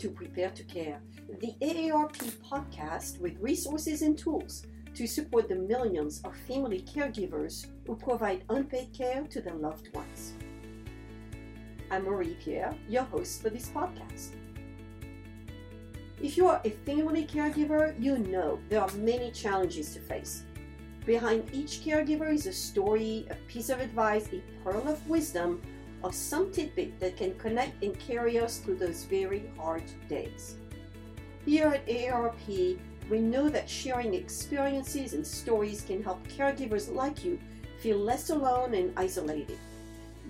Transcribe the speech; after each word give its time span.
To 0.00 0.10
Prepare 0.10 0.50
to 0.50 0.62
Care, 0.64 1.00
the 1.40 1.54
AARP 1.62 2.16
podcast 2.50 3.18
with 3.18 3.38
resources 3.40 4.02
and 4.02 4.16
tools 4.16 4.66
to 4.94 5.06
support 5.06 5.48
the 5.48 5.54
millions 5.54 6.20
of 6.22 6.36
family 6.36 6.82
caregivers 6.82 7.68
who 7.86 7.96
provide 7.96 8.44
unpaid 8.50 8.92
care 8.92 9.22
to 9.30 9.40
their 9.40 9.54
loved 9.54 9.88
ones. 9.94 10.34
I'm 11.90 12.04
Marie 12.04 12.36
Pierre, 12.44 12.74
your 12.90 13.04
host 13.04 13.40
for 13.40 13.48
this 13.48 13.70
podcast. 13.70 14.32
If 16.20 16.36
you 16.36 16.46
are 16.46 16.60
a 16.64 16.70
family 16.84 17.24
caregiver, 17.24 17.94
you 17.98 18.18
know 18.18 18.58
there 18.68 18.82
are 18.82 18.92
many 18.98 19.30
challenges 19.30 19.94
to 19.94 20.00
face. 20.00 20.42
Behind 21.06 21.48
each 21.54 21.80
caregiver 21.82 22.30
is 22.30 22.46
a 22.46 22.52
story, 22.52 23.26
a 23.30 23.34
piece 23.50 23.70
of 23.70 23.80
advice, 23.80 24.28
a 24.30 24.42
pearl 24.62 24.86
of 24.88 25.08
wisdom, 25.08 25.62
or 26.06 26.12
some 26.12 26.52
tidbit 26.52 27.00
that 27.00 27.16
can 27.16 27.34
connect 27.34 27.82
and 27.82 27.98
carry 27.98 28.38
us 28.38 28.58
through 28.58 28.76
those 28.76 29.02
very 29.02 29.50
hard 29.58 29.82
days. 30.08 30.54
Here 31.44 31.66
at 31.66 31.84
AARP, 31.88 32.78
we 33.10 33.18
know 33.18 33.48
that 33.48 33.68
sharing 33.68 34.14
experiences 34.14 35.14
and 35.14 35.26
stories 35.26 35.82
can 35.84 36.04
help 36.04 36.24
caregivers 36.28 36.94
like 36.94 37.24
you 37.24 37.40
feel 37.80 37.98
less 37.98 38.30
alone 38.30 38.74
and 38.74 38.92
isolated. 38.96 39.58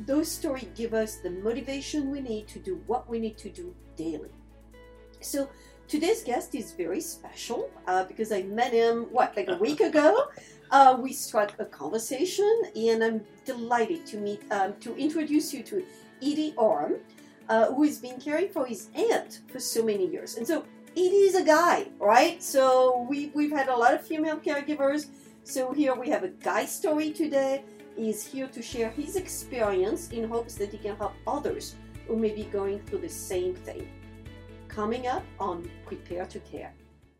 Those 0.06 0.30
stories 0.30 0.68
give 0.74 0.94
us 0.94 1.16
the 1.16 1.30
motivation 1.30 2.10
we 2.10 2.20
need 2.22 2.48
to 2.48 2.58
do 2.58 2.80
what 2.86 3.06
we 3.06 3.18
need 3.18 3.36
to 3.38 3.50
do 3.50 3.74
daily. 3.96 4.32
So, 5.20 5.50
today's 5.88 6.24
guest 6.24 6.54
is 6.54 6.72
very 6.72 7.02
special 7.02 7.70
uh, 7.86 8.04
because 8.04 8.32
I 8.32 8.44
met 8.44 8.72
him, 8.72 9.08
what, 9.10 9.36
like 9.36 9.48
a 9.48 9.56
week 9.56 9.80
ago? 9.90 10.28
Uh, 10.70 10.96
we 11.00 11.12
struck 11.12 11.52
a 11.58 11.64
conversation, 11.64 12.62
and 12.74 13.02
I'm 13.02 13.20
delighted 13.44 14.04
to 14.06 14.16
meet, 14.16 14.42
um, 14.50 14.74
to 14.80 14.96
introduce 14.96 15.54
you 15.54 15.62
to 15.64 15.84
Edie 16.20 16.54
Oram, 16.56 16.96
uh, 17.48 17.72
who 17.72 17.84
has 17.84 17.98
been 17.98 18.20
caring 18.20 18.48
for 18.48 18.66
his 18.66 18.88
aunt 18.94 19.40
for 19.48 19.60
so 19.60 19.84
many 19.84 20.06
years. 20.06 20.36
And 20.36 20.46
so, 20.46 20.64
Edie 20.96 21.28
is 21.28 21.34
a 21.34 21.44
guy, 21.44 21.86
right? 21.98 22.42
So 22.42 23.06
we 23.08 23.30
we've 23.34 23.52
had 23.52 23.68
a 23.68 23.76
lot 23.76 23.92
of 23.92 24.00
female 24.00 24.38
caregivers. 24.38 25.08
So 25.44 25.72
here 25.72 25.94
we 25.94 26.08
have 26.08 26.24
a 26.24 26.28
guy 26.28 26.64
story 26.64 27.12
today. 27.12 27.64
He's 27.96 28.24
here 28.24 28.48
to 28.48 28.62
share 28.62 28.90
his 28.90 29.16
experience 29.16 30.08
in 30.08 30.26
hopes 30.26 30.54
that 30.54 30.72
he 30.72 30.78
can 30.78 30.96
help 30.96 31.12
others 31.26 31.74
who 32.06 32.16
may 32.16 32.30
be 32.30 32.44
going 32.44 32.80
through 32.80 33.00
the 33.00 33.10
same 33.10 33.54
thing. 33.54 33.88
Coming 34.68 35.06
up 35.06 35.22
on 35.38 35.68
Prepare 35.84 36.24
to 36.26 36.40
Care. 36.40 36.72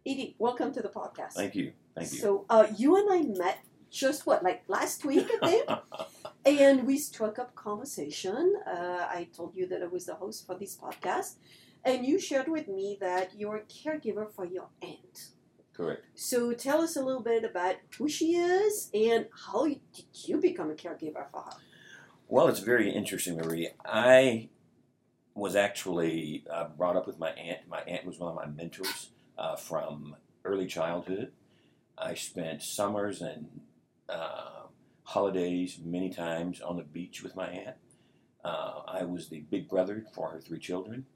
Edie, 0.06 0.36
welcome 0.38 0.72
to 0.72 0.80
the 0.80 0.88
podcast. 0.88 1.32
Thank 1.32 1.56
you. 1.56 1.72
Thank 1.96 2.12
you. 2.12 2.18
So 2.20 2.44
uh, 2.48 2.68
you 2.76 2.94
and 2.94 3.12
I 3.12 3.22
met 3.36 3.58
just 3.90 4.24
what, 4.24 4.44
like 4.44 4.62
last 4.68 5.04
week, 5.04 5.28
I 5.42 5.48
think, 5.48 5.68
and 6.60 6.86
we 6.86 6.96
struck 6.96 7.40
up 7.40 7.56
conversation. 7.56 8.54
Uh, 8.64 9.04
I 9.10 9.26
told 9.36 9.56
you 9.56 9.66
that 9.66 9.82
I 9.82 9.86
was 9.86 10.06
the 10.06 10.14
host 10.14 10.46
for 10.46 10.54
this 10.54 10.76
podcast, 10.76 11.38
and 11.84 12.06
you 12.06 12.20
shared 12.20 12.46
with 12.46 12.68
me 12.68 12.96
that 13.00 13.32
you're 13.36 13.56
a 13.56 13.62
caregiver 13.62 14.32
for 14.32 14.44
your 14.44 14.68
aunt. 14.80 15.30
Correct. 15.72 16.04
So 16.14 16.52
tell 16.52 16.82
us 16.82 16.94
a 16.94 17.02
little 17.02 17.22
bit 17.22 17.42
about 17.42 17.74
who 17.98 18.08
she 18.08 18.36
is 18.36 18.88
and 18.94 19.26
how 19.50 19.66
did 19.66 19.80
you 20.24 20.36
become 20.36 20.70
a 20.70 20.74
caregiver 20.74 21.28
for 21.32 21.40
her? 21.40 21.56
Well, 22.28 22.46
it's 22.46 22.60
very 22.60 22.92
interesting, 22.92 23.38
Marie. 23.38 23.70
I 23.84 24.50
was 25.34 25.56
actually 25.56 26.44
uh, 26.48 26.68
brought 26.68 26.94
up 26.94 27.08
with 27.08 27.18
my 27.18 27.30
aunt. 27.30 27.66
My 27.68 27.80
aunt 27.80 28.06
was 28.06 28.20
one 28.20 28.30
of 28.30 28.36
my 28.36 28.46
mentors 28.46 29.10
uh, 29.38 29.56
from 29.56 30.16
early 30.44 30.66
childhood. 30.66 31.32
I 31.98 32.14
spent 32.14 32.62
summers 32.62 33.20
and 33.20 33.60
uh, 34.08 34.66
holidays 35.04 35.78
many 35.82 36.10
times 36.10 36.60
on 36.60 36.76
the 36.76 36.82
beach 36.82 37.22
with 37.22 37.36
my 37.36 37.48
aunt. 37.48 37.76
Uh, 38.44 38.82
I 38.86 39.04
was 39.04 39.28
the 39.28 39.40
big 39.40 39.68
brother 39.68 40.04
for 40.14 40.30
her 40.30 40.40
three 40.40 40.60
children. 40.60 41.06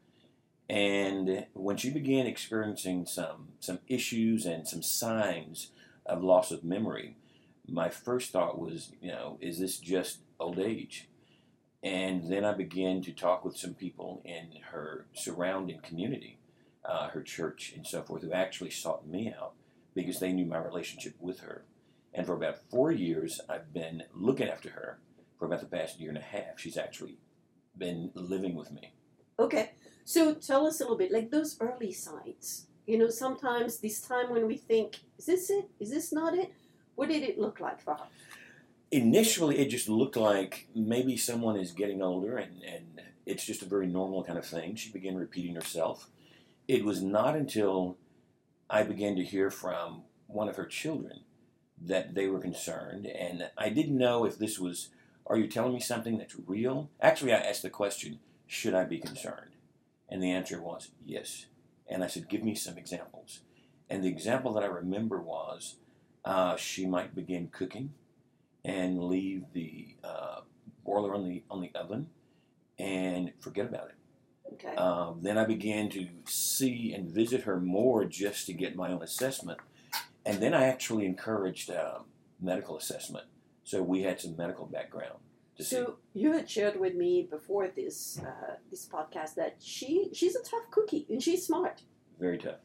And 0.68 1.46
when 1.52 1.76
she 1.76 1.90
began 1.90 2.26
experiencing 2.26 3.06
some, 3.06 3.48
some 3.60 3.80
issues 3.88 4.46
and 4.46 4.66
some 4.66 4.82
signs 4.82 5.72
of 6.06 6.22
loss 6.22 6.50
of 6.50 6.64
memory, 6.64 7.16
my 7.68 7.88
first 7.88 8.32
thought 8.32 8.58
was, 8.58 8.92
you 9.00 9.12
know, 9.12 9.38
is 9.40 9.58
this 9.58 9.78
just 9.78 10.20
old 10.38 10.58
age? 10.58 11.08
And 11.82 12.30
then 12.30 12.44
I 12.44 12.52
began 12.52 13.00
to 13.02 13.12
talk 13.12 13.44
with 13.44 13.56
some 13.56 13.74
people 13.74 14.22
in 14.24 14.60
her 14.70 15.06
surrounding 15.14 15.80
community, 15.80 16.38
uh, 16.84 17.08
her 17.08 17.22
church 17.22 17.72
and 17.76 17.86
so 17.86 18.02
forth, 18.02 18.22
who 18.22 18.32
actually 18.32 18.70
sought 18.70 19.06
me 19.06 19.32
out 19.38 19.52
because 19.94 20.20
they 20.20 20.32
knew 20.32 20.46
my 20.46 20.58
relationship 20.58 21.14
with 21.20 21.40
her. 21.40 21.64
And 22.12 22.26
for 22.26 22.34
about 22.34 22.58
four 22.70 22.90
years, 22.90 23.40
I've 23.48 23.72
been 23.72 24.04
looking 24.14 24.48
after 24.48 24.70
her. 24.70 24.98
For 25.38 25.46
about 25.46 25.60
the 25.60 25.66
past 25.66 25.98
year 25.98 26.10
and 26.10 26.18
a 26.18 26.22
half, 26.22 26.58
she's 26.58 26.76
actually 26.76 27.18
been 27.76 28.10
living 28.14 28.54
with 28.54 28.70
me. 28.70 28.92
Okay. 29.38 29.70
So 30.04 30.34
tell 30.34 30.66
us 30.66 30.80
a 30.80 30.84
little 30.84 30.98
bit, 30.98 31.12
like 31.12 31.30
those 31.30 31.56
early 31.60 31.92
signs. 31.92 32.66
You 32.86 32.98
know, 32.98 33.08
sometimes 33.08 33.78
this 33.78 34.00
time 34.00 34.30
when 34.30 34.46
we 34.46 34.56
think, 34.56 34.98
is 35.18 35.26
this 35.26 35.50
it? 35.50 35.70
Is 35.78 35.90
this 35.90 36.12
not 36.12 36.34
it? 36.34 36.52
What 36.96 37.08
did 37.08 37.22
it 37.22 37.38
look 37.38 37.60
like 37.60 37.80
for 37.80 37.94
her? 37.94 38.06
Initially, 38.90 39.58
it 39.58 39.70
just 39.70 39.88
looked 39.88 40.16
like 40.16 40.66
maybe 40.74 41.16
someone 41.16 41.56
is 41.56 41.70
getting 41.70 42.02
older 42.02 42.36
and, 42.36 42.62
and 42.62 43.00
it's 43.24 43.46
just 43.46 43.62
a 43.62 43.66
very 43.66 43.86
normal 43.86 44.24
kind 44.24 44.38
of 44.38 44.44
thing. 44.44 44.74
She 44.74 44.90
began 44.90 45.16
repeating 45.16 45.54
herself. 45.54 46.08
It 46.70 46.84
was 46.84 47.02
not 47.02 47.34
until 47.34 47.98
I 48.70 48.84
began 48.84 49.16
to 49.16 49.24
hear 49.24 49.50
from 49.50 50.02
one 50.28 50.48
of 50.48 50.54
her 50.54 50.66
children 50.66 51.22
that 51.84 52.14
they 52.14 52.28
were 52.28 52.38
concerned, 52.38 53.06
and 53.06 53.50
I 53.58 53.70
didn't 53.70 53.98
know 53.98 54.24
if 54.24 54.38
this 54.38 54.56
was, 54.60 54.90
are 55.26 55.36
you 55.36 55.48
telling 55.48 55.72
me 55.72 55.80
something 55.80 56.16
that's 56.16 56.36
real? 56.46 56.88
Actually, 57.00 57.32
I 57.32 57.38
asked 57.38 57.62
the 57.62 57.70
question, 57.70 58.20
should 58.46 58.72
I 58.72 58.84
be 58.84 59.00
concerned? 59.00 59.56
And 60.08 60.22
the 60.22 60.30
answer 60.30 60.62
was 60.62 60.92
yes. 61.04 61.46
And 61.88 62.04
I 62.04 62.06
said, 62.06 62.28
give 62.28 62.44
me 62.44 62.54
some 62.54 62.78
examples. 62.78 63.40
And 63.88 64.04
the 64.04 64.08
example 64.08 64.52
that 64.52 64.62
I 64.62 64.66
remember 64.66 65.20
was 65.20 65.74
uh, 66.24 66.54
she 66.54 66.86
might 66.86 67.16
begin 67.16 67.48
cooking 67.48 67.94
and 68.64 69.02
leave 69.02 69.46
the 69.54 69.96
uh, 70.04 70.42
boiler 70.84 71.16
on 71.16 71.28
the 71.28 71.42
on 71.50 71.62
the 71.62 71.72
oven 71.74 72.10
and 72.78 73.32
forget 73.40 73.66
about 73.66 73.88
it. 73.88 73.99
Okay. 74.54 74.74
Um, 74.74 75.20
then 75.22 75.38
I 75.38 75.44
began 75.44 75.88
to 75.90 76.08
see 76.26 76.92
and 76.92 77.08
visit 77.08 77.42
her 77.42 77.60
more 77.60 78.04
just 78.04 78.46
to 78.46 78.52
get 78.52 78.76
my 78.76 78.90
own 78.90 79.02
assessment. 79.02 79.58
And 80.26 80.40
then 80.42 80.54
I 80.54 80.66
actually 80.66 81.06
encouraged 81.06 81.70
uh, 81.70 82.00
medical 82.40 82.76
assessment. 82.76 83.26
So 83.64 83.82
we 83.82 84.02
had 84.02 84.20
some 84.20 84.36
medical 84.36 84.66
background 84.66 85.18
to 85.56 85.64
see. 85.64 85.76
So 85.76 85.96
you 86.14 86.32
had 86.32 86.50
shared 86.50 86.78
with 86.78 86.94
me 86.94 87.26
before 87.30 87.68
this 87.68 88.20
uh, 88.20 88.54
this 88.70 88.86
podcast 88.86 89.34
that 89.36 89.56
she 89.60 90.10
she's 90.12 90.34
a 90.34 90.42
tough 90.42 90.70
cookie 90.70 91.06
and 91.08 91.22
she's 91.22 91.46
smart. 91.46 91.82
Very 92.18 92.38
tough. 92.38 92.60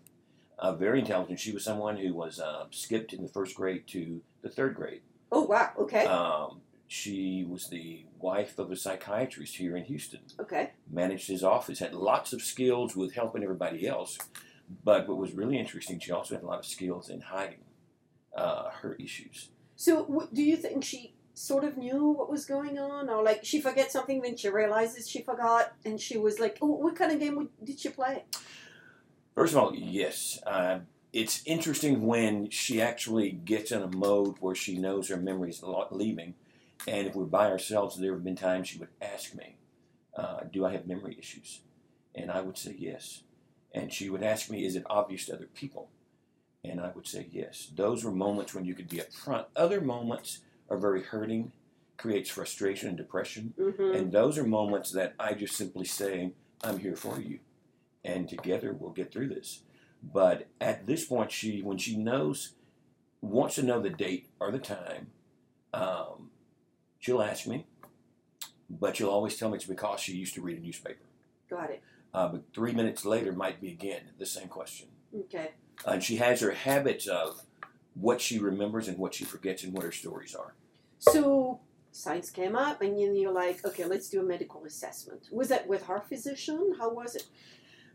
Uh, 0.58 0.74
very 0.74 1.00
intelligent. 1.00 1.40
She 1.40 1.52
was 1.52 1.64
someone 1.64 1.98
who 1.98 2.14
was 2.14 2.40
uh, 2.40 2.66
skipped 2.72 3.14
in 3.14 3.22
the 3.22 3.28
first 3.30 3.56
grade 3.56 3.88
to 3.88 4.22
the 4.42 4.50
third 4.50 4.76
grade. 4.76 5.02
Oh 5.32 5.44
wow. 5.44 5.72
Okay. 5.78 6.06
Um, 6.06 6.62
she 6.96 7.46
was 7.48 7.68
the 7.68 8.06
wife 8.20 8.58
of 8.58 8.72
a 8.72 8.76
psychiatrist 8.76 9.58
here 9.58 9.76
in 9.76 9.84
Houston. 9.84 10.22
okay. 10.40 10.72
Managed 10.90 11.28
his 11.28 11.44
office, 11.44 11.80
had 11.80 11.94
lots 11.94 12.32
of 12.32 12.42
skills 12.42 12.96
with 12.96 13.14
helping 13.14 13.44
everybody 13.44 13.86
else. 13.86 14.18
But 14.84 15.08
what 15.08 15.18
was 15.18 15.34
really 15.34 15.60
interesting, 15.60 16.00
she 16.00 16.12
also 16.12 16.36
had 16.36 16.44
a 16.44 16.48
lot 16.48 16.60
of 16.60 16.66
skills 16.66 17.10
in 17.10 17.20
hiding 17.22 17.66
uh, 18.36 18.70
her 18.82 18.94
issues. 18.96 19.50
So 19.76 20.06
w- 20.06 20.30
do 20.34 20.42
you 20.42 20.56
think 20.56 20.84
she 20.84 21.14
sort 21.34 21.66
of 21.66 21.78
knew 21.78 22.08
what 22.08 22.32
was 22.32 22.46
going 22.46 22.80
on, 22.80 23.10
or 23.10 23.22
like 23.24 23.44
she 23.44 23.60
forgets 23.60 23.92
something, 23.92 24.22
then 24.22 24.38
she 24.38 24.50
realizes 24.50 25.10
she 25.10 25.22
forgot, 25.22 25.74
and 25.84 26.00
she 26.00 26.18
was 26.18 26.40
like, 26.40 26.58
"Oh, 26.62 26.68
what 26.84 26.96
kind 26.96 27.12
of 27.12 27.20
game 27.20 27.50
did 27.64 27.78
she 27.78 27.90
play?" 27.90 28.24
First 29.36 29.54
of 29.54 29.60
all, 29.60 29.76
yes. 29.76 30.40
Uh, 30.48 30.80
it's 31.12 31.44
interesting 31.46 32.06
when 32.08 32.50
she 32.50 32.82
actually 32.82 33.32
gets 33.32 33.72
in 33.72 33.82
a 33.82 33.88
mode 33.88 34.36
where 34.40 34.56
she 34.56 34.78
knows 34.78 35.10
her 35.10 35.18
memory's 35.18 35.62
lo- 35.62 35.88
leaving. 35.92 36.36
And 36.88 37.08
if 37.08 37.16
we're 37.16 37.26
by 37.26 37.50
ourselves, 37.50 37.98
there 37.98 38.14
have 38.14 38.24
been 38.24 38.36
times 38.36 38.68
she 38.68 38.78
would 38.78 38.90
ask 39.02 39.36
me, 39.36 39.58
uh, 40.16 40.42
Do 40.52 40.66
I 40.66 40.72
have 40.72 40.88
memory 40.88 41.16
issues? 41.18 41.62
And 42.14 42.32
I 42.32 42.42
would 42.42 42.58
say 42.58 42.76
yes. 42.78 43.24
And 43.74 43.92
she 43.92 44.10
would 44.10 44.24
ask 44.24 44.50
me, 44.50 44.66
Is 44.66 44.76
it 44.76 44.84
obvious 44.90 45.26
to 45.26 45.34
other 45.34 45.50
people? 45.54 45.90
And 46.64 46.80
I 46.80 46.92
would 46.96 47.08
say 47.08 47.28
yes. 47.32 47.72
Those 47.76 48.04
were 48.04 48.12
moments 48.12 48.54
when 48.54 48.66
you 48.66 48.74
could 48.74 48.90
be 48.90 48.98
upfront. 48.98 49.46
Other 49.56 49.82
moments 49.82 50.40
are 50.70 50.78
very 50.78 51.04
hurting, 51.04 51.52
creates 51.98 52.30
frustration 52.30 52.90
and 52.90 52.98
depression. 52.98 53.54
Mm-hmm. 53.60 53.96
And 53.96 54.12
those 54.12 54.38
are 54.38 54.44
moments 54.44 54.92
that 54.92 55.14
I 55.20 55.34
just 55.34 55.56
simply 55.56 55.86
say, 55.86 56.32
I'm 56.64 56.80
here 56.80 56.96
for 56.96 57.20
you. 57.20 57.40
And 58.04 58.28
together 58.28 58.74
we'll 58.74 58.92
get 58.92 59.12
through 59.12 59.30
this. 59.30 59.62
But 60.02 60.48
at 60.62 60.86
this 60.86 61.06
point, 61.06 61.32
she, 61.32 61.62
when 61.62 61.78
she 61.78 61.98
knows, 61.98 62.54
wants 63.22 63.56
to 63.56 63.64
know 63.64 63.82
the 63.82 63.90
date 63.90 64.30
or 64.40 64.52
the 64.52 64.60
time, 64.60 65.08
um, 65.74 66.30
she'll 67.00 67.22
ask 67.22 67.48
me. 67.48 67.66
But 68.70 68.98
she'll 68.98 69.10
always 69.10 69.38
tell 69.38 69.50
me 69.50 69.58
it's 69.58 69.66
because 69.66 70.00
she 70.00 70.14
used 70.14 70.34
to 70.36 70.42
read 70.42 70.58
a 70.58 70.62
newspaper. 70.62 71.06
Got 71.50 71.70
it. 71.70 71.84
Uh, 72.14 72.30
but 72.30 72.44
three 72.54 72.72
minutes 72.72 73.06
later 73.06 73.32
might 73.32 73.62
be 73.62 73.70
again 73.70 74.02
the 74.18 74.26
same 74.26 74.48
question. 74.48 74.88
Okay. 75.14 75.52
And 75.86 76.04
she 76.04 76.16
has 76.18 76.42
her 76.42 76.52
habits 76.52 77.08
of 77.08 77.42
what 77.94 78.22
she 78.22 78.40
remembers 78.40 78.88
and 78.88 78.98
what 78.98 79.14
she 79.14 79.24
forgets 79.24 79.64
and 79.64 79.74
what 79.74 79.84
her 79.84 79.92
stories 79.92 80.34
are. 80.34 80.54
So 81.00 81.60
signs 81.92 82.30
came 82.30 82.56
up, 82.56 82.82
and 82.82 82.98
then 82.98 83.16
you're 83.16 83.32
like, 83.32 83.64
"Okay, 83.66 83.86
let's 83.86 84.10
do 84.10 84.20
a 84.20 84.24
medical 84.24 84.64
assessment." 84.66 85.28
Was 85.32 85.50
that 85.50 85.68
with 85.68 85.84
her 85.84 86.00
physician? 86.00 86.76
How 86.78 86.90
was 86.90 87.16
it? 87.16 87.26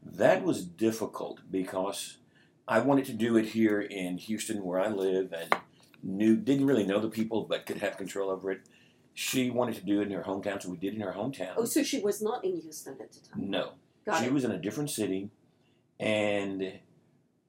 That 0.02 0.42
was 0.42 0.64
difficult 0.64 1.40
because 1.50 2.18
I 2.66 2.80
wanted 2.80 3.04
to 3.06 3.12
do 3.12 3.36
it 3.36 3.46
here 3.46 3.80
in 3.80 4.16
Houston, 4.18 4.64
where 4.64 4.80
I 4.80 4.88
live, 4.88 5.32
and 5.32 5.54
knew 6.02 6.36
didn't 6.36 6.66
really 6.66 6.86
know 6.86 7.00
the 7.00 7.10
people, 7.10 7.44
but 7.44 7.66
could 7.66 7.78
have 7.78 7.96
control 7.96 8.30
over 8.30 8.50
it. 8.52 8.62
She 9.20 9.50
wanted 9.50 9.74
to 9.74 9.82
do 9.84 10.00
it 10.00 10.04
in 10.06 10.12
her 10.12 10.22
hometown, 10.22 10.62
so 10.62 10.70
we 10.70 10.78
did 10.78 10.94
it 10.94 10.96
in 10.96 11.02
her 11.02 11.12
hometown. 11.12 11.52
Oh, 11.58 11.66
so 11.66 11.82
she 11.82 12.00
was 12.00 12.22
not 12.22 12.42
in 12.42 12.58
Houston 12.58 12.96
at 12.98 13.12
the 13.12 13.18
time. 13.20 13.50
no, 13.50 13.72
Got 14.06 14.20
she 14.20 14.24
it. 14.28 14.32
was 14.32 14.44
in 14.44 14.50
a 14.50 14.56
different 14.56 14.88
city, 14.88 15.28
and 15.98 16.72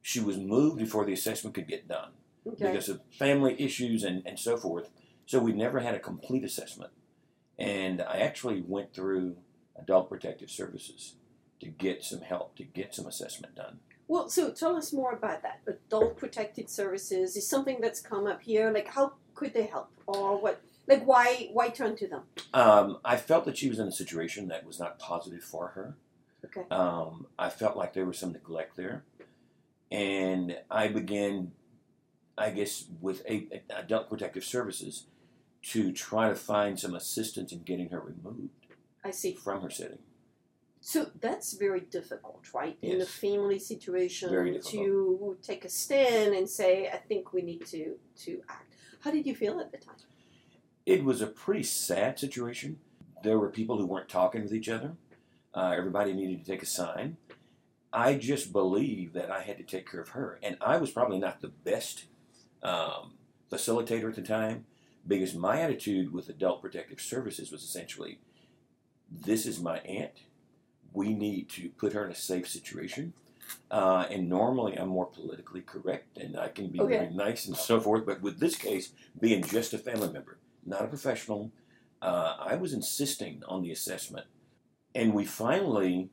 she 0.01 0.19
was 0.19 0.38
moved 0.38 0.77
before 0.79 1.06
the 1.06 1.13
assessment 1.13 1.56
could 1.56 1.69
get 1.69 1.88
done 1.88 2.09
Okay. 2.45 2.65
because 2.71 2.89
of 2.89 3.00
family 3.18 3.56
issues 3.57 4.03
and, 4.03 4.21
and 4.25 4.38
so 4.38 4.57
forth. 4.57 4.89
So 5.25 5.39
we 5.39 5.53
never 5.53 5.79
had 5.79 5.95
a 5.95 6.00
complete 6.00 6.44
assessment. 6.44 6.91
And 7.57 8.01
I 8.01 8.17
actually 8.17 8.62
went 8.67 8.94
through 8.94 9.38
Adult 9.77 10.09
Protective 10.09 10.50
Services 10.51 11.13
to 11.62 11.67
get 11.67 12.03
some 12.03 12.19
help, 12.19 12.57
to 12.57 12.65
get 12.65 12.94
some 12.94 13.06
assessment 13.07 13.56
done. 13.56 13.79
Well, 14.09 14.27
so 14.27 14.51
tell 14.51 14.75
us 14.75 14.91
more 14.91 15.13
about 15.13 15.41
that. 15.44 15.62
Adult 15.65 16.17
Protective 16.17 16.67
Services 16.69 17.38
is 17.38 17.47
something 17.47 17.79
that's 17.79 18.01
come 18.01 18.27
up 18.27 18.41
here. 18.41 18.71
Like, 18.74 18.88
how 18.89 19.13
could 19.35 19.53
they 19.53 19.67
help, 19.67 19.89
or 20.06 20.38
what? 20.41 20.62
Like, 20.87 21.05
why 21.05 21.49
why 21.53 21.69
turn 21.69 21.95
to 21.97 22.07
them? 22.07 22.23
Um, 22.53 22.97
I 23.05 23.17
felt 23.17 23.45
that 23.45 23.57
she 23.57 23.69
was 23.69 23.79
in 23.79 23.87
a 23.87 23.91
situation 23.91 24.47
that 24.49 24.65
was 24.65 24.79
not 24.79 24.99
positive 24.99 25.43
for 25.43 25.69
her. 25.69 25.95
Okay. 26.45 26.63
Um, 26.71 27.27
I 27.37 27.49
felt 27.49 27.77
like 27.77 27.93
there 27.93 28.05
was 28.05 28.17
some 28.17 28.31
neglect 28.31 28.75
there. 28.75 29.03
And 29.91 30.57
I 30.69 30.87
began, 30.87 31.51
I 32.37 32.49
guess, 32.51 32.85
with 32.99 33.23
a, 33.27 33.61
Adult 33.69 34.09
Protective 34.09 34.43
Services 34.43 35.05
to 35.63 35.91
try 35.91 36.29
to 36.29 36.35
find 36.35 36.79
some 36.79 36.95
assistance 36.95 37.51
in 37.51 37.61
getting 37.63 37.89
her 37.89 37.99
removed 37.99 38.49
I 39.03 39.11
see. 39.11 39.33
from 39.33 39.61
her 39.61 39.69
setting. 39.69 39.99
So 40.79 41.11
that's 41.19 41.53
very 41.53 41.81
difficult, 41.81 42.41
right? 42.55 42.75
In 42.81 43.01
a 43.01 43.05
family 43.05 43.59
situation, 43.59 44.31
to 44.31 45.37
take 45.43 45.63
a 45.63 45.69
stand 45.69 46.33
and 46.33 46.49
say, 46.49 46.89
"I 46.89 46.97
think 46.97 47.33
we 47.33 47.43
need 47.43 47.67
to 47.67 47.99
to 48.23 48.41
act." 48.49 48.73
How 49.01 49.11
did 49.11 49.27
you 49.27 49.35
feel 49.35 49.59
at 49.59 49.71
the 49.71 49.77
time? 49.77 49.95
It 50.85 51.03
was 51.03 51.21
a 51.21 51.27
pretty 51.27 51.63
sad 51.63 52.19
situation. 52.19 52.79
There 53.23 53.37
were 53.39 53.49
people 53.49 53.77
who 53.77 53.85
weren't 53.85 54.09
talking 54.09 54.41
with 54.43 54.53
each 54.53 54.69
other. 54.69 54.93
Uh, 55.53 55.73
everybody 55.77 56.13
needed 56.13 56.43
to 56.43 56.51
take 56.51 56.63
a 56.63 56.67
sign. 56.67 57.17
I 57.93 58.15
just 58.15 58.53
believed 58.53 59.13
that 59.15 59.29
I 59.29 59.41
had 59.41 59.57
to 59.57 59.63
take 59.63 59.89
care 59.89 59.99
of 60.01 60.09
her. 60.09 60.39
And 60.41 60.57
I 60.61 60.77
was 60.77 60.91
probably 60.91 61.19
not 61.19 61.41
the 61.41 61.49
best 61.49 62.05
um, 62.63 63.13
facilitator 63.51 64.07
at 64.09 64.15
the 64.15 64.21
time 64.21 64.65
because 65.05 65.35
my 65.35 65.59
attitude 65.61 66.13
with 66.13 66.29
Adult 66.29 66.61
Protective 66.61 67.01
Services 67.01 67.51
was 67.51 67.63
essentially 67.63 68.19
this 69.09 69.45
is 69.45 69.59
my 69.59 69.79
aunt. 69.79 70.21
We 70.93 71.13
need 71.13 71.49
to 71.49 71.69
put 71.69 71.91
her 71.93 72.05
in 72.05 72.11
a 72.11 72.15
safe 72.15 72.47
situation. 72.47 73.13
Uh, 73.69 74.05
and 74.09 74.29
normally 74.29 74.77
I'm 74.77 74.87
more 74.87 75.07
politically 75.07 75.59
correct 75.61 76.17
and 76.17 76.37
I 76.39 76.47
can 76.47 76.67
be 76.67 76.79
Okay. 76.79 76.97
very 76.97 77.09
nice 77.13 77.45
and 77.45 77.57
so 77.57 77.81
forth. 77.81 78.05
But 78.05 78.21
with 78.21 78.39
this 78.39 78.55
case, 78.55 78.93
being 79.19 79.43
just 79.43 79.73
a 79.73 79.77
family 79.77 80.09
member, 80.09 80.37
not 80.65 80.83
a 80.83 80.87
professional, 80.87 81.51
uh, 82.01 82.35
I 82.39 82.55
was 82.55 82.73
insisting 82.73 83.43
on 83.47 83.61
the 83.61 83.71
assessment. 83.71 84.27
And 84.93 85.13
we 85.13 85.25
finally 85.25 86.09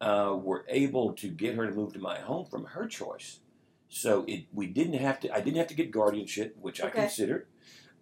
uh, 0.00 0.36
were 0.40 0.64
able 0.68 1.12
to 1.14 1.28
get 1.28 1.54
her 1.54 1.66
to 1.66 1.72
move 1.72 1.92
to 1.94 1.98
my 1.98 2.18
home 2.20 2.46
from 2.46 2.64
her 2.66 2.86
choice. 2.86 3.40
So 3.88 4.24
it 4.26 4.46
we 4.52 4.66
didn't 4.66 4.98
have 4.98 5.20
to. 5.20 5.32
I 5.34 5.40
didn't 5.40 5.58
have 5.58 5.68
to 5.68 5.74
get 5.74 5.90
guardianship, 5.90 6.56
which 6.60 6.80
I 6.82 6.88
Okay. 6.88 7.02
considered. 7.02 7.46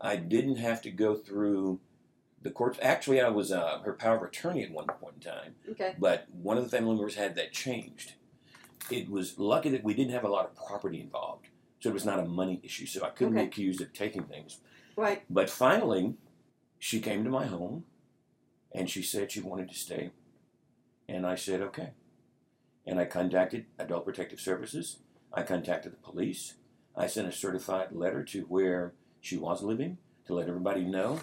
I 0.00 0.16
didn't 0.16 0.56
have 0.56 0.82
to 0.82 0.90
go 0.90 1.14
through 1.14 1.80
the 2.42 2.50
courts. 2.50 2.78
Actually, 2.82 3.20
I 3.20 3.28
was 3.28 3.52
uh, 3.52 3.80
her 3.84 3.92
power 3.92 4.16
of 4.16 4.22
attorney 4.22 4.64
at 4.64 4.70
one 4.70 4.86
point 4.86 5.14
in 5.16 5.20
time, 5.20 5.54
Okay. 5.70 5.94
but 5.98 6.26
one 6.30 6.56
of 6.58 6.64
the 6.64 6.70
family 6.70 6.94
members 6.94 7.14
had 7.14 7.34
that 7.36 7.52
changed. 7.52 8.14
It 8.90 9.08
was 9.10 9.38
lucky 9.38 9.70
that 9.70 9.84
we 9.84 9.94
didn't 9.94 10.12
have 10.12 10.24
a 10.24 10.28
lot 10.28 10.46
of 10.46 10.54
property 10.56 11.00
involved, 11.00 11.46
so 11.80 11.90
it 11.90 11.94
was 11.94 12.04
not 12.04 12.18
a 12.18 12.24
money 12.24 12.60
issue. 12.62 12.86
So 12.86 13.04
I 13.04 13.10
couldn't 13.10 13.34
Okay. 13.34 13.44
be 13.44 13.48
accused 13.48 13.80
of 13.80 13.92
taking 13.92 14.24
things. 14.24 14.58
Right. 14.96 15.22
But 15.28 15.50
finally, 15.50 16.14
she 16.78 17.00
came 17.00 17.24
to 17.24 17.30
my 17.30 17.46
home 17.46 17.84
and 18.72 18.88
she 18.90 19.02
said 19.02 19.32
she 19.32 19.40
wanted 19.40 19.68
to 19.70 19.74
stay. 19.74 20.10
And 21.08 21.26
I 21.26 21.34
said, 21.34 21.60
okay. 21.60 21.90
And 22.86 22.98
I 23.00 23.04
contacted 23.04 23.66
Adult 23.78 24.04
Protective 24.04 24.40
Services. 24.40 24.98
I 25.32 25.42
contacted 25.42 25.92
the 25.92 25.96
police. 25.96 26.54
I 26.96 27.06
sent 27.06 27.28
a 27.28 27.32
certified 27.32 27.88
letter 27.92 28.22
to 28.24 28.42
where 28.42 28.92
she 29.20 29.36
was 29.36 29.62
living 29.62 29.98
to 30.26 30.34
let 30.34 30.48
everybody 30.48 30.84
know 30.84 31.20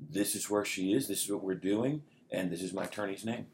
this 0.00 0.34
is 0.34 0.48
where 0.50 0.64
she 0.64 0.92
is, 0.92 1.06
this 1.06 1.24
is 1.24 1.30
what 1.30 1.44
we're 1.44 1.54
doing, 1.54 2.02
and 2.30 2.50
this 2.50 2.62
is 2.62 2.72
my 2.72 2.84
attorney's 2.84 3.24
name. 3.24 3.46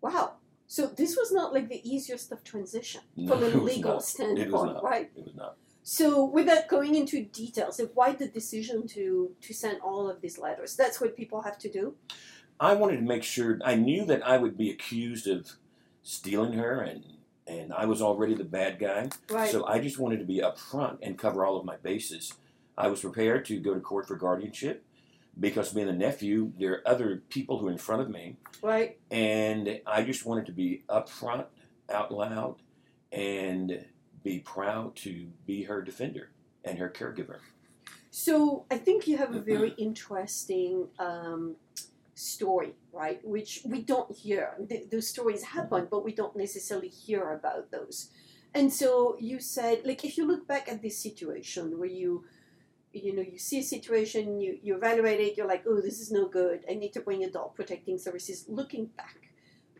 Wow. 0.00 0.34
So 0.66 0.86
this 0.86 1.16
was 1.16 1.32
not 1.32 1.54
like 1.54 1.68
the 1.68 1.88
easiest 1.88 2.32
of 2.32 2.42
transition 2.42 3.00
No, 3.16 3.32
from 3.34 3.44
a 3.44 3.48
legal 3.48 3.92
not. 3.94 4.02
standpoint, 4.04 4.40
It 4.48 4.52
was 4.52 4.64
not. 4.74 4.84
right? 4.84 5.10
It 5.16 5.24
was 5.24 5.34
not. 5.34 5.56
So, 5.88 6.24
without 6.24 6.66
going 6.66 6.96
into 6.96 7.22
details, 7.22 7.78
like 7.78 7.92
why 7.94 8.12
the 8.12 8.26
decision 8.26 8.88
to 8.88 9.30
to 9.40 9.54
send 9.54 9.80
all 9.82 10.10
of 10.10 10.20
these 10.20 10.36
letters? 10.36 10.74
That's 10.74 11.00
what 11.00 11.16
people 11.16 11.42
have 11.42 11.58
to 11.58 11.70
do. 11.70 11.94
I 12.58 12.74
wanted 12.74 12.96
to 12.96 13.02
make 13.02 13.22
sure 13.22 13.60
I 13.64 13.76
knew 13.76 14.04
that 14.06 14.26
I 14.26 14.36
would 14.36 14.58
be 14.58 14.68
accused 14.68 15.28
of 15.28 15.52
stealing 16.02 16.54
her 16.54 16.80
and 16.80 17.04
and 17.46 17.72
I 17.72 17.84
was 17.84 18.02
already 18.02 18.34
the 18.34 18.42
bad 18.42 18.80
guy. 18.80 19.10
Right. 19.30 19.48
So 19.48 19.64
I 19.64 19.78
just 19.78 19.96
wanted 19.96 20.18
to 20.18 20.24
be 20.24 20.40
upfront 20.40 20.98
and 21.02 21.16
cover 21.16 21.46
all 21.46 21.56
of 21.56 21.64
my 21.64 21.76
bases. 21.76 22.34
I 22.76 22.88
was 22.88 23.02
prepared 23.02 23.44
to 23.44 23.60
go 23.60 23.72
to 23.72 23.78
court 23.78 24.08
for 24.08 24.16
guardianship 24.16 24.84
because 25.38 25.72
being 25.72 25.88
a 25.88 25.92
nephew, 25.92 26.50
there 26.58 26.72
are 26.72 26.88
other 26.88 27.22
people 27.28 27.60
who 27.60 27.68
are 27.68 27.70
in 27.70 27.78
front 27.78 28.02
of 28.02 28.10
me, 28.10 28.38
right. 28.60 28.98
and 29.12 29.80
I 29.86 30.02
just 30.02 30.26
wanted 30.26 30.46
to 30.46 30.52
be 30.52 30.82
upfront, 30.88 31.44
out 31.88 32.10
loud, 32.10 32.56
and 33.12 33.84
be 34.26 34.40
proud 34.40 34.96
to 34.96 35.12
be 35.46 35.62
her 35.70 35.80
defender 35.80 36.30
and 36.64 36.78
her 36.78 36.90
caregiver. 36.90 37.38
So 38.10 38.64
I 38.74 38.78
think 38.84 39.06
you 39.06 39.16
have 39.18 39.32
a 39.34 39.40
very 39.54 39.72
interesting 39.78 40.88
um, 40.98 41.56
story, 42.14 42.72
right? 42.92 43.20
Which 43.22 43.52
we 43.64 43.82
don't 43.92 44.10
hear. 44.24 44.44
Th- 44.68 44.86
those 44.90 45.08
stories 45.14 45.42
happen, 45.56 45.86
but 45.92 46.04
we 46.04 46.12
don't 46.20 46.34
necessarily 46.34 46.88
hear 46.88 47.22
about 47.38 47.70
those. 47.70 48.10
And 48.58 48.72
so 48.72 48.88
you 49.20 49.38
said, 49.38 49.76
like, 49.84 50.02
if 50.08 50.12
you 50.16 50.24
look 50.26 50.48
back 50.48 50.66
at 50.68 50.82
this 50.82 50.98
situation 51.08 51.78
where 51.78 51.94
you, 52.02 52.24
you 52.92 53.14
know, 53.14 53.26
you 53.32 53.38
see 53.38 53.58
a 53.60 53.68
situation, 53.76 54.40
you, 54.40 54.58
you 54.64 54.72
evaluate 54.76 55.20
it, 55.20 55.36
you're 55.36 55.52
like, 55.54 55.64
oh, 55.68 55.80
this 55.80 56.00
is 56.00 56.10
no 56.10 56.26
good. 56.26 56.64
I 56.70 56.74
need 56.74 56.94
to 56.94 57.00
bring 57.00 57.22
adult 57.22 57.54
protecting 57.54 57.98
services. 57.98 58.46
Looking 58.48 58.86
back, 58.86 59.18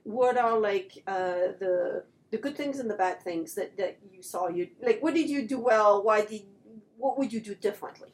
what 0.04 0.36
are 0.36 0.58
like 0.70 0.92
uh, 1.06 1.56
the 1.62 2.04
the 2.30 2.38
good 2.38 2.56
things 2.56 2.78
and 2.78 2.90
the 2.90 2.94
bad 2.94 3.22
things 3.22 3.54
that, 3.54 3.76
that 3.76 3.98
you 4.12 4.22
saw? 4.22 4.48
You 4.48 4.68
like, 4.82 5.02
what 5.02 5.14
did 5.14 5.28
you 5.28 5.46
do 5.46 5.58
well? 5.58 6.02
Why 6.02 6.24
did 6.24 6.42
what 6.96 7.18
would 7.18 7.32
you 7.32 7.40
do 7.40 7.54
differently? 7.54 8.08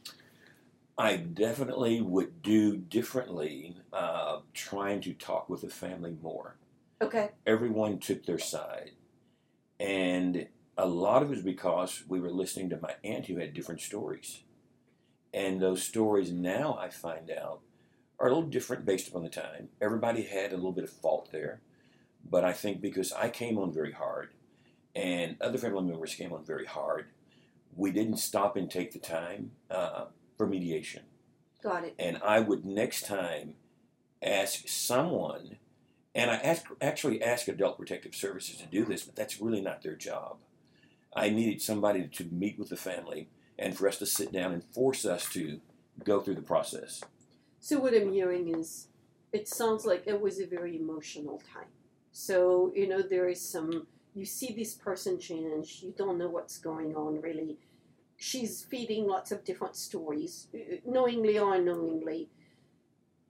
I 0.99 1.17
definitely 1.17 2.01
would 2.03 2.43
do 2.43 2.77
differently, 2.77 3.77
uh, 3.93 4.41
trying 4.53 5.01
to 5.03 5.15
talk 5.15 5.49
with 5.49 5.63
the 5.63 5.71
family 5.71 6.17
more. 6.23 6.57
Okay. 7.03 7.31
everyone 7.45 7.99
took 7.99 8.25
their 8.25 8.39
side. 8.39 8.93
And 9.81 10.47
a 10.79 10.87
lot 10.87 11.23
of 11.23 11.29
it 11.33 11.35
was 11.35 11.43
because 11.43 12.05
we 12.07 12.21
were 12.21 12.31
listening 12.31 12.71
to 12.71 12.79
my 12.81 12.95
aunt 13.03 13.27
who 13.27 13.39
had 13.39 13.55
different 13.55 13.81
stories. 13.81 14.45
And 15.35 15.61
those 15.61 15.83
stories 15.83 16.31
now 16.31 16.79
I 16.81 16.91
find 16.91 17.29
out 17.31 17.61
are 18.21 18.29
a 18.29 18.33
little 18.33 18.49
different 18.49 18.85
based 18.85 19.09
upon 19.09 19.25
the 19.25 19.29
time. 19.29 19.71
Everybody 19.81 20.23
had 20.23 20.53
a 20.53 20.57
little 20.57 20.73
bit 20.73 20.85
of 20.85 20.91
fault 20.91 21.31
there. 21.33 21.61
But 22.29 22.45
I 22.45 22.53
think 22.53 22.81
because 22.81 23.13
I 23.13 23.29
came 23.29 23.59
on 23.59 23.73
very 23.73 23.93
hard 23.93 24.31
and 24.95 25.37
other 25.41 25.59
family 25.59 25.85
members 25.85 26.15
came 26.15 26.33
on 26.33 26.45
very 26.45 26.67
hard, 26.67 27.07
we 27.77 27.91
didn't 27.91 28.19
stop 28.19 28.57
and 28.57 28.71
take 28.71 28.93
the 28.93 28.99
time 28.99 29.53
uh, 29.71 30.07
for 30.37 30.47
mediation. 30.47 31.03
Got 31.63 31.85
it. 31.85 31.95
And 31.99 32.19
I 32.25 32.41
would 32.41 32.65
next 32.65 33.07
time 33.07 33.55
ask 34.23 34.69
someone 34.69 35.57
and 36.15 36.31
I 36.31 36.37
ask, 36.37 36.67
actually 36.81 37.23
ask 37.23 37.49
Adult 37.49 37.79
Protective 37.79 38.15
Services 38.15 38.57
to 38.59 38.67
do 38.67 38.85
this, 38.85 39.03
but 39.03 39.17
that's 39.17 39.41
really 39.41 39.63
not 39.63 39.83
their 39.83 39.95
job. 39.97 40.37
I 41.15 41.31
needed 41.31 41.63
somebody 41.63 42.07
to 42.07 42.25
meet 42.25 42.59
with 42.59 42.69
the 42.69 42.77
family 42.77 43.29
and 43.59 43.77
for 43.77 43.89
us 43.89 43.99
to 43.99 44.07
sit 44.07 44.33
down 44.33 44.53
and 44.53 44.65
force 44.65 45.05
us 45.05 45.29
to 45.31 45.61
go 46.05 46.21
through 46.21 46.35
the 46.35 46.43
process. 46.43 47.03
So 47.61 47.79
what 47.79 47.95
I'm 47.95 48.13
hearing 48.13 48.55
is, 48.55 48.89
it 49.33 49.49
sounds 49.49 49.87
like 49.87 50.07
it 50.07 50.21
was 50.21 50.39
a 50.41 50.47
very 50.47 50.77
emotional 50.77 51.41
time. 51.53 51.69
So 52.13 52.73
you 52.75 52.89
know 52.89 53.03
there 53.03 53.29
is 53.29 53.41
some. 53.41 53.87
You 54.15 54.27
see 54.27 54.53
this 54.53 54.75
person 54.75 55.19
change. 55.19 55.81
You 55.83 55.95
don't 55.97 56.19
know 56.19 56.29
what's 56.29 56.59
going 56.59 56.95
on 56.95 57.21
really. 57.21 57.59
She's 58.17 58.63
feeding 58.63 59.07
lots 59.07 59.33
of 59.33 59.43
different 59.45 59.75
stories, 59.75 60.47
uh, 60.55 60.77
knowingly 60.87 61.39
or 61.39 61.55
unknowingly. 61.55 62.29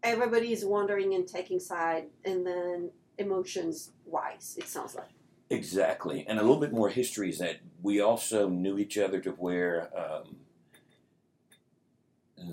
Everybody 0.02 0.52
is 0.52 0.64
wondering 0.64 1.14
and 1.14 1.26
taking 1.26 1.60
side, 1.60 2.06
and 2.24 2.44
then 2.46 2.90
emotions 3.16 3.92
rise. 4.06 4.56
It 4.58 4.68
sounds 4.68 4.94
like. 4.96 5.08
Exactly. 5.48 6.24
And 6.26 6.38
a 6.38 6.42
little 6.42 6.58
bit 6.60 6.72
more 6.72 6.88
history 6.88 7.28
is 7.30 7.38
that 7.38 7.58
we 7.82 8.00
also 8.00 8.48
knew 8.48 8.78
each 8.78 8.98
other 8.98 9.20
to 9.20 9.30
where 9.32 9.90
um, 9.96 10.36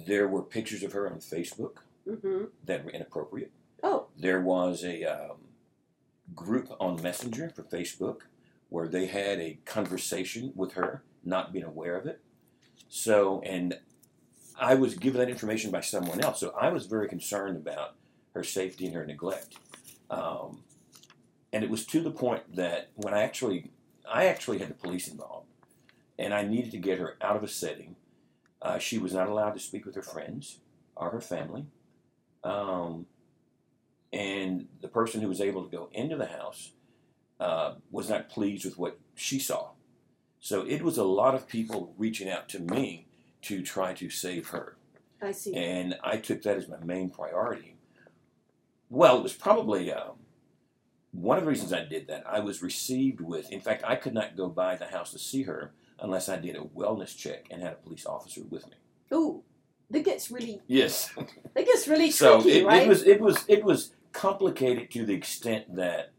there 0.05 0.27
were 0.27 0.43
pictures 0.43 0.83
of 0.83 0.93
her 0.93 1.09
on 1.09 1.19
Facebook 1.19 1.77
Mm-hmm. 2.07 2.45
that 2.65 2.83
were 2.85 2.91
inappropriate. 2.91 3.51
Oh, 3.83 4.07
There 4.17 4.41
was 4.41 4.83
a 4.83 5.03
um, 5.03 5.37
group 6.35 6.71
on 6.79 7.01
Messenger 7.01 7.49
for 7.49 7.63
Facebook 7.63 8.21
where 8.69 8.87
they 8.87 9.07
had 9.07 9.39
a 9.39 9.57
conversation 9.65 10.53
with 10.55 10.73
her, 10.73 11.03
not 11.23 11.51
being 11.51 11.65
aware 11.65 11.95
of 11.95 12.05
it. 12.05 12.21
So, 12.87 13.41
and 13.41 13.79
I 14.59 14.75
was 14.75 14.95
given 14.95 15.19
that 15.19 15.29
information 15.29 15.71
by 15.71 15.81
someone 15.81 16.23
else. 16.23 16.39
So 16.39 16.53
I 16.59 16.69
was 16.69 16.85
very 16.85 17.07
concerned 17.07 17.57
about 17.57 17.95
her 18.33 18.43
safety 18.43 18.85
and 18.85 18.95
her 18.95 19.05
neglect. 19.05 19.55
Um, 20.09 20.63
and 21.51 21.63
it 21.63 21.69
was 21.69 21.85
to 21.87 22.01
the 22.01 22.11
point 22.11 22.55
that 22.55 22.89
when 22.95 23.13
I 23.13 23.23
actually, 23.23 23.71
I 24.07 24.25
actually 24.25 24.59
had 24.59 24.69
the 24.69 24.75
police 24.75 25.07
involved, 25.07 25.47
and 26.17 26.33
I 26.33 26.43
needed 26.43 26.71
to 26.71 26.77
get 26.77 26.99
her 26.99 27.17
out 27.21 27.35
of 27.35 27.43
a 27.43 27.47
setting. 27.47 27.95
Uh, 28.61 28.77
she 28.77 28.97
was 28.97 29.13
not 29.13 29.29
allowed 29.29 29.53
to 29.53 29.59
speak 29.59 29.85
with 29.85 29.95
her 29.95 30.01
friends 30.03 30.59
or 30.95 31.09
her 31.09 31.21
family. 31.21 31.65
Um, 32.43 33.07
and 34.11 34.67
the 34.81 34.87
person 34.87 35.21
who 35.21 35.27
was 35.27 35.41
able 35.41 35.63
to 35.63 35.69
go 35.69 35.89
into 35.93 36.15
the 36.17 36.25
house 36.27 36.71
uh, 37.39 37.75
was 37.91 38.09
not 38.09 38.29
pleased 38.29 38.65
with 38.65 38.77
what 38.77 38.99
she 39.15 39.39
saw. 39.39 39.69
So 40.39 40.65
it 40.65 40.81
was 40.81 40.97
a 40.97 41.03
lot 41.03 41.35
of 41.35 41.47
people 41.47 41.93
reaching 41.97 42.29
out 42.29 42.49
to 42.49 42.59
me 42.59 43.07
to 43.43 43.61
try 43.61 43.93
to 43.93 44.09
save 44.09 44.49
her. 44.49 44.77
I 45.21 45.31
see. 45.31 45.53
And 45.53 45.97
I 46.03 46.17
took 46.17 46.41
that 46.43 46.57
as 46.57 46.67
my 46.67 46.77
main 46.83 47.09
priority. 47.09 47.75
Well, 48.89 49.17
it 49.17 49.23
was 49.23 49.33
probably 49.33 49.91
um, 49.91 50.13
one 51.11 51.37
of 51.37 51.43
the 51.43 51.49
reasons 51.49 51.73
I 51.73 51.85
did 51.85 52.07
that. 52.07 52.23
I 52.27 52.39
was 52.39 52.61
received 52.63 53.21
with, 53.21 53.51
in 53.51 53.59
fact, 53.59 53.83
I 53.85 53.95
could 53.95 54.13
not 54.13 54.35
go 54.35 54.47
by 54.47 54.75
the 54.75 54.85
house 54.85 55.11
to 55.11 55.19
see 55.19 55.43
her 55.43 55.71
unless 55.99 56.29
I 56.29 56.37
did 56.37 56.55
a 56.55 56.61
wellness 56.61 57.15
check 57.15 57.45
and 57.51 57.61
had 57.61 57.73
a 57.73 57.75
police 57.75 58.05
officer 58.05 58.41
with 58.49 58.65
me. 58.67 58.75
Oh, 59.11 59.43
that 59.91 60.05
gets 60.05 60.31
really 60.31 60.61
Yes. 60.67 61.09
that 61.53 61.65
gets 61.65 61.87
really 61.87 62.11
so 62.11 62.41
tricky, 62.41 62.59
it, 62.59 62.65
right? 62.65 62.83
it 62.83 62.87
was 62.87 63.03
it 63.03 63.19
was 63.19 63.43
it 63.47 63.63
was 63.63 63.91
complicated 64.11 64.91
to 64.91 65.05
the 65.05 65.13
extent 65.13 65.75
that 65.75 66.11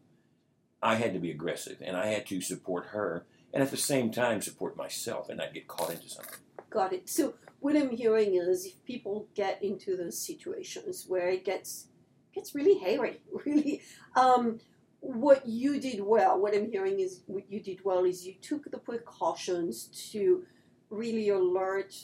I 0.83 0.95
had 0.95 1.13
to 1.13 1.19
be 1.19 1.31
aggressive 1.31 1.79
and 1.81 1.97
I 1.97 2.07
had 2.07 2.27
to 2.27 2.41
support 2.41 2.87
her 2.87 3.27
and 3.53 3.63
at 3.63 3.71
the 3.71 3.77
same 3.77 4.11
time 4.11 4.41
support 4.41 4.77
myself 4.77 5.29
and 5.29 5.39
not 5.39 5.53
get 5.53 5.69
caught 5.69 5.91
into 5.91 6.09
something. 6.09 6.39
Got 6.71 6.93
it. 6.93 7.09
So 7.09 7.35
what 7.59 7.77
I'm 7.77 7.91
hearing 7.91 8.37
is 8.37 8.67
if 8.67 8.85
people 8.85 9.29
get 9.35 9.63
into 9.63 9.97
those 9.97 10.19
situations 10.25 11.05
where 11.09 11.29
it 11.29 11.45
gets 11.45 11.89
gets 12.33 12.55
really 12.55 12.79
hairy, 12.79 13.21
really 13.45 13.83
um, 14.17 14.61
what 15.01 15.47
you 15.47 15.81
did 15.81 16.01
well, 16.01 16.41
what 16.41 16.55
I'm 16.55 16.71
hearing 16.71 17.01
is 17.01 17.23
what 17.27 17.51
you 17.51 17.61
did 17.61 17.85
well 17.85 18.05
is 18.05 18.27
you 18.27 18.35
took 18.41 18.71
the 18.71 18.79
precautions 18.79 20.11
to 20.13 20.45
really 20.91 21.31
alert 21.31 21.95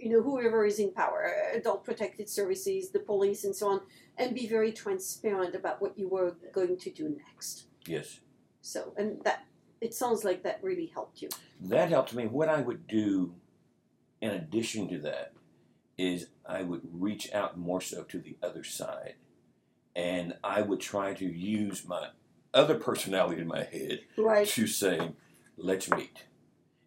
you 0.00 0.08
know 0.10 0.22
whoever 0.22 0.64
is 0.64 0.78
in 0.78 0.92
power, 0.92 1.34
uh, 1.52 1.58
adult 1.58 1.84
protective 1.84 2.28
services, 2.28 2.90
the 2.90 3.00
police 3.00 3.44
and 3.44 3.54
so 3.54 3.68
on, 3.68 3.80
and 4.16 4.34
be 4.34 4.46
very 4.46 4.72
transparent 4.72 5.54
about 5.54 5.80
what 5.82 5.98
you 5.98 6.08
were 6.08 6.36
going 6.52 6.76
to 6.78 6.90
do 6.90 7.16
next. 7.26 7.66
Yes. 7.86 8.20
So 8.62 8.92
and 8.96 9.22
that 9.24 9.44
it 9.80 9.94
sounds 9.94 10.24
like 10.24 10.42
that 10.42 10.60
really 10.62 10.86
helped 10.86 11.22
you. 11.22 11.28
That 11.60 11.88
helped 11.90 12.14
me. 12.14 12.26
What 12.26 12.48
I 12.48 12.60
would 12.60 12.86
do 12.86 13.34
in 14.20 14.30
addition 14.30 14.88
to 14.88 14.98
that 15.00 15.32
is 15.96 16.28
I 16.46 16.62
would 16.62 16.82
reach 16.92 17.32
out 17.32 17.58
more 17.58 17.80
so 17.80 18.02
to 18.04 18.18
the 18.18 18.36
other 18.42 18.64
side. 18.64 19.14
And 19.96 20.34
I 20.44 20.62
would 20.62 20.80
try 20.80 21.14
to 21.14 21.24
use 21.26 21.86
my 21.86 22.08
other 22.54 22.76
personality 22.76 23.40
in 23.42 23.48
my 23.48 23.64
head 23.64 24.00
Right. 24.16 24.46
to 24.48 24.66
say, 24.66 25.12
let's 25.56 25.90
meet. 25.90 26.24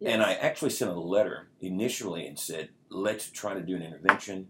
And 0.04 0.22
I 0.22 0.34
actually 0.34 0.70
sent 0.70 0.90
a 0.90 0.98
letter 1.00 1.48
initially 1.60 2.26
and 2.26 2.38
said, 2.38 2.70
let's 2.94 3.30
try 3.30 3.54
to 3.54 3.60
do 3.60 3.76
an 3.76 3.82
intervention. 3.82 4.48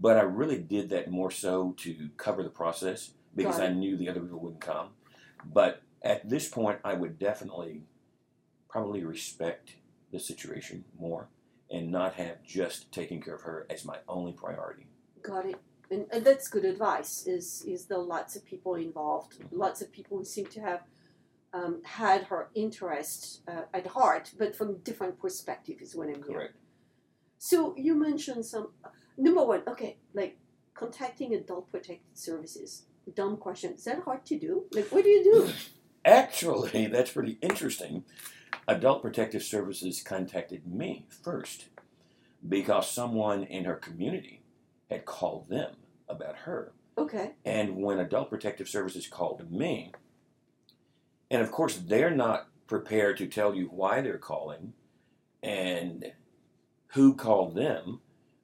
But 0.00 0.16
I 0.16 0.22
really 0.22 0.58
did 0.58 0.88
that 0.90 1.10
more 1.10 1.30
so 1.30 1.74
to 1.78 2.08
cover 2.16 2.42
the 2.42 2.50
process 2.50 3.10
because 3.36 3.60
I 3.60 3.68
knew 3.68 3.96
the 3.96 4.08
other 4.08 4.20
people 4.20 4.40
wouldn't 4.40 4.60
come. 4.60 4.90
But 5.44 5.82
at 6.02 6.28
this 6.28 6.48
point, 6.48 6.78
I 6.84 6.94
would 6.94 7.18
definitely 7.18 7.82
probably 8.68 9.04
respect 9.04 9.76
the 10.10 10.18
situation 10.18 10.84
more 10.98 11.28
and 11.70 11.90
not 11.90 12.14
have 12.14 12.42
just 12.42 12.90
taking 12.92 13.20
care 13.20 13.34
of 13.34 13.42
her 13.42 13.66
as 13.68 13.84
my 13.84 13.98
only 14.08 14.32
priority. 14.32 14.86
Got 15.22 15.46
it. 15.46 15.56
And, 15.90 16.06
and 16.12 16.24
that's 16.24 16.48
good 16.48 16.64
advice. 16.64 17.26
Is 17.26 17.62
is 17.66 17.86
there 17.86 17.98
lots 17.98 18.36
of 18.36 18.44
people 18.44 18.74
involved? 18.74 19.38
Lots 19.50 19.82
of 19.82 19.92
people 19.92 20.18
who 20.18 20.24
seem 20.24 20.46
to 20.46 20.60
have 20.60 20.82
um, 21.52 21.82
had 21.84 22.24
her 22.24 22.48
interest 22.54 23.42
uh, 23.46 23.62
at 23.72 23.86
heart, 23.86 24.32
but 24.38 24.56
from 24.56 24.78
different 24.78 25.18
perspectives. 25.18 25.82
is 25.82 25.96
what 25.96 26.08
I'm 26.08 26.22
hearing. 26.26 26.48
So 27.44 27.74
you 27.76 27.94
mentioned 27.94 28.46
some 28.46 28.68
number 29.18 29.44
one. 29.44 29.64
Okay, 29.68 29.98
like 30.14 30.38
contacting 30.72 31.34
adult 31.34 31.70
protective 31.70 32.16
services. 32.16 32.86
Dumb 33.14 33.36
question. 33.36 33.74
Is 33.74 33.84
that 33.84 34.00
hard 34.00 34.24
to 34.24 34.38
do? 34.38 34.64
Like, 34.72 34.90
what 34.90 35.04
do 35.04 35.10
you 35.10 35.22
do? 35.22 35.52
Actually, 36.06 36.86
that's 36.92 37.10
pretty 37.10 37.36
interesting. 37.42 38.04
Adult 38.66 39.02
Protective 39.02 39.42
Services 39.42 40.02
contacted 40.02 40.66
me 40.66 41.04
first 41.22 41.66
because 42.48 42.90
someone 42.90 43.42
in 43.42 43.66
her 43.66 43.74
community 43.74 44.40
had 44.88 45.04
called 45.04 45.50
them 45.50 45.76
about 46.08 46.36
her. 46.46 46.72
Okay. 46.96 47.32
And 47.44 47.76
when 47.76 47.98
Adult 47.98 48.30
Protective 48.30 48.70
Services 48.70 49.06
called 49.06 49.52
me, 49.52 49.92
and 51.30 51.42
of 51.42 51.52
course, 51.52 51.76
they're 51.76 52.10
not 52.10 52.48
prepared 52.66 53.18
to 53.18 53.26
tell 53.26 53.54
you 53.54 53.66
why 53.66 54.00
they're 54.00 54.16
calling 54.16 54.72
and 55.42 56.10
who 56.94 57.14
called 57.14 57.54
them 57.54 58.00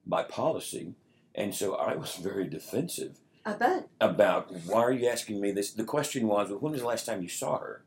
by 0.07 0.23
policy. 0.23 0.95
And 1.35 1.55
so 1.55 1.75
I 1.75 1.95
was 1.95 2.17
very 2.17 2.49
defensive 2.49 3.19
I 3.47 3.53
bet. 3.55 3.89
about 4.01 4.53
why 4.67 4.83
are 4.83 4.93
you 4.93 5.09
asking 5.09 5.41
me 5.41 5.53
this? 5.53 5.73
The 5.73 5.85
question 5.85 6.27
was, 6.27 6.51
well, 6.51 6.59
when 6.59 6.73
was 6.73 6.81
the 6.81 6.87
last 6.87 7.07
time 7.07 7.23
you 7.23 7.29
saw 7.29 7.59
her? 7.59 7.85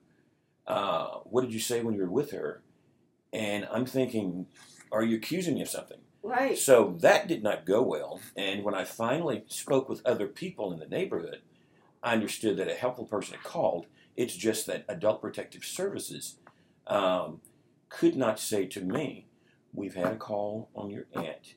Uh, 0.65 1.07
what 1.25 1.41
did 1.41 1.53
you 1.53 1.59
say 1.59 1.81
when 1.81 1.95
you 1.95 2.01
were 2.01 2.09
with 2.09 2.31
her? 2.31 2.61
And 3.33 3.67
I'm 3.71 3.85
thinking, 3.85 4.47
are 4.91 5.03
you 5.03 5.17
accusing 5.17 5.55
me 5.55 5.61
of 5.61 5.69
something? 5.69 5.99
Right. 6.21 6.57
So 6.57 6.95
that 7.01 7.27
did 7.27 7.43
not 7.43 7.65
go 7.65 7.81
well. 7.81 8.21
And 8.37 8.63
when 8.63 8.73
I 8.73 8.85
finally 8.85 9.43
spoke 9.47 9.89
with 9.89 10.05
other 10.05 10.27
people 10.27 10.71
in 10.71 10.79
the 10.79 10.87
neighborhood, 10.87 11.41
I 12.01 12.13
understood 12.13 12.55
that 12.57 12.69
a 12.69 12.75
helpful 12.75 13.05
person 13.05 13.35
had 13.35 13.43
called. 13.43 13.87
It's 14.15 14.35
just 14.35 14.67
that 14.67 14.85
Adult 14.87 15.19
Protective 15.19 15.65
Services 15.65 16.37
um, 16.87 17.41
could 17.89 18.15
not 18.15 18.39
say 18.39 18.65
to 18.67 18.81
me, 18.81 19.25
We've 19.73 19.95
had 19.95 20.13
a 20.13 20.17
call 20.17 20.69
on 20.75 20.89
your 20.89 21.05
aunt 21.13 21.55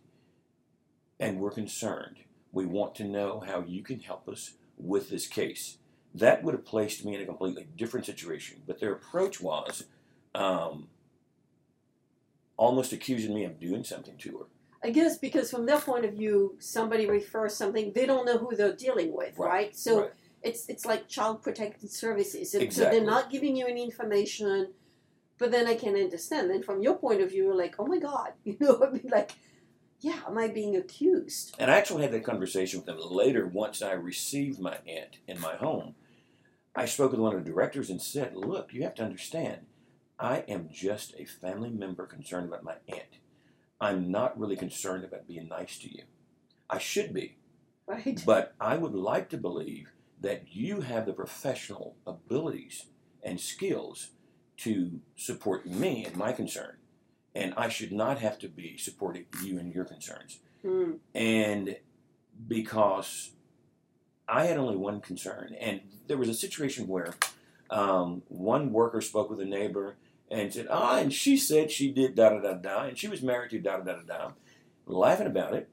and 1.20 1.38
we're 1.38 1.50
concerned. 1.50 2.16
We 2.52 2.66
want 2.66 2.94
to 2.96 3.04
know 3.04 3.42
how 3.46 3.62
you 3.66 3.82
can 3.82 4.00
help 4.00 4.28
us 4.28 4.54
with 4.78 5.10
this 5.10 5.26
case. 5.26 5.78
That 6.14 6.42
would 6.42 6.54
have 6.54 6.64
placed 6.64 7.04
me 7.04 7.14
in 7.14 7.20
a 7.20 7.26
completely 7.26 7.66
different 7.76 8.06
situation. 8.06 8.62
But 8.66 8.80
their 8.80 8.92
approach 8.92 9.40
was 9.40 9.84
um, 10.34 10.88
almost 12.56 12.92
accusing 12.92 13.34
me 13.34 13.44
of 13.44 13.60
doing 13.60 13.84
something 13.84 14.16
to 14.18 14.38
her. 14.38 14.44
I 14.82 14.90
guess 14.90 15.18
because 15.18 15.50
from 15.50 15.66
their 15.66 15.80
point 15.80 16.04
of 16.04 16.14
view, 16.14 16.56
somebody 16.58 17.06
refers 17.06 17.54
something, 17.54 17.92
they 17.94 18.06
don't 18.06 18.24
know 18.24 18.38
who 18.38 18.54
they're 18.54 18.76
dealing 18.76 19.14
with, 19.14 19.36
right? 19.38 19.48
Right, 19.48 19.76
So 19.76 20.02
right. 20.02 20.10
it's 20.42 20.68
it's 20.68 20.86
like 20.86 21.08
child 21.08 21.42
protective 21.42 21.90
services. 21.90 22.54
And 22.54 22.72
So 22.72 22.82
they're 22.84 23.04
not 23.04 23.30
giving 23.30 23.56
you 23.56 23.66
any 23.66 23.82
information, 23.82 24.72
but 25.38 25.50
then 25.50 25.66
I 25.66 25.74
can 25.74 25.94
understand. 25.94 26.50
Then 26.50 26.62
from 26.62 26.82
your 26.82 26.94
point 26.96 27.20
of 27.20 27.30
view, 27.30 27.44
you're 27.44 27.54
like, 27.54 27.76
oh 27.78 27.86
my 27.86 27.98
god, 27.98 28.32
you 28.44 28.56
know, 28.60 28.82
I 28.86 28.90
mean, 28.90 29.08
like, 29.10 29.32
yeah, 30.00 30.20
am 30.26 30.38
I 30.38 30.48
being 30.48 30.76
accused? 30.76 31.54
And 31.58 31.70
I 31.70 31.76
actually 31.78 32.02
had 32.02 32.12
that 32.12 32.24
conversation 32.24 32.80
with 32.80 32.86
them 32.86 32.98
later 33.00 33.46
once 33.46 33.82
I 33.82 33.92
received 33.92 34.60
my 34.60 34.78
aunt 34.86 35.18
in 35.26 35.40
my 35.40 35.56
home. 35.56 35.94
I 36.74 36.84
spoke 36.84 37.12
with 37.12 37.20
one 37.20 37.34
of 37.34 37.44
the 37.44 37.50
directors 37.50 37.88
and 37.88 38.00
said, 38.02 38.36
Look, 38.36 38.74
you 38.74 38.82
have 38.82 38.94
to 38.96 39.04
understand, 39.04 39.62
I 40.18 40.38
am 40.48 40.68
just 40.72 41.14
a 41.18 41.24
family 41.24 41.70
member 41.70 42.06
concerned 42.06 42.48
about 42.48 42.64
my 42.64 42.76
aunt. 42.88 43.20
I'm 43.80 44.10
not 44.10 44.38
really 44.38 44.56
concerned 44.56 45.04
about 45.04 45.26
being 45.26 45.48
nice 45.48 45.78
to 45.78 45.92
you. 45.92 46.02
I 46.68 46.78
should 46.78 47.14
be, 47.14 47.36
Right? 47.86 48.22
but 48.26 48.54
I 48.60 48.76
would 48.76 48.94
like 48.94 49.28
to 49.30 49.36
believe 49.38 49.92
that 50.20 50.54
you 50.54 50.80
have 50.80 51.06
the 51.06 51.12
professional 51.12 51.96
abilities 52.06 52.86
and 53.22 53.40
skills 53.40 54.10
to 54.58 55.00
support 55.16 55.66
me 55.66 56.04
and 56.04 56.16
my 56.16 56.32
concern. 56.32 56.76
And 57.34 57.52
I 57.56 57.68
should 57.68 57.92
not 57.92 58.18
have 58.20 58.38
to 58.40 58.48
be 58.48 58.78
supporting 58.78 59.26
you 59.42 59.58
and 59.58 59.74
your 59.74 59.84
concerns 59.84 60.38
Hmm. 60.62 60.92
and 61.14 61.76
because 62.48 63.30
I 64.28 64.46
had 64.46 64.56
only 64.56 64.76
one 64.76 65.00
concern, 65.00 65.54
and 65.60 65.80
there 66.08 66.16
was 66.16 66.28
a 66.28 66.34
situation 66.34 66.88
where 66.88 67.14
um, 67.70 68.22
one 68.28 68.72
worker 68.72 69.00
spoke 69.00 69.30
with 69.30 69.40
a 69.40 69.44
neighbor 69.44 69.96
and 70.30 70.52
said, 70.52 70.66
"Ah, 70.68 70.98
and 70.98 71.12
she 71.12 71.36
said 71.36 71.70
she 71.70 71.92
did 71.92 72.14
da 72.16 72.30
da 72.30 72.40
da 72.40 72.54
da, 72.54 72.84
and 72.86 72.98
she 72.98 73.06
was 73.08 73.22
married 73.22 73.50
to 73.50 73.60
da 73.60 73.76
da 73.78 73.84
da 73.84 73.92
da 74.00 74.02
da," 74.02 74.30
laughing 74.86 75.26
about 75.28 75.54
it. 75.54 75.68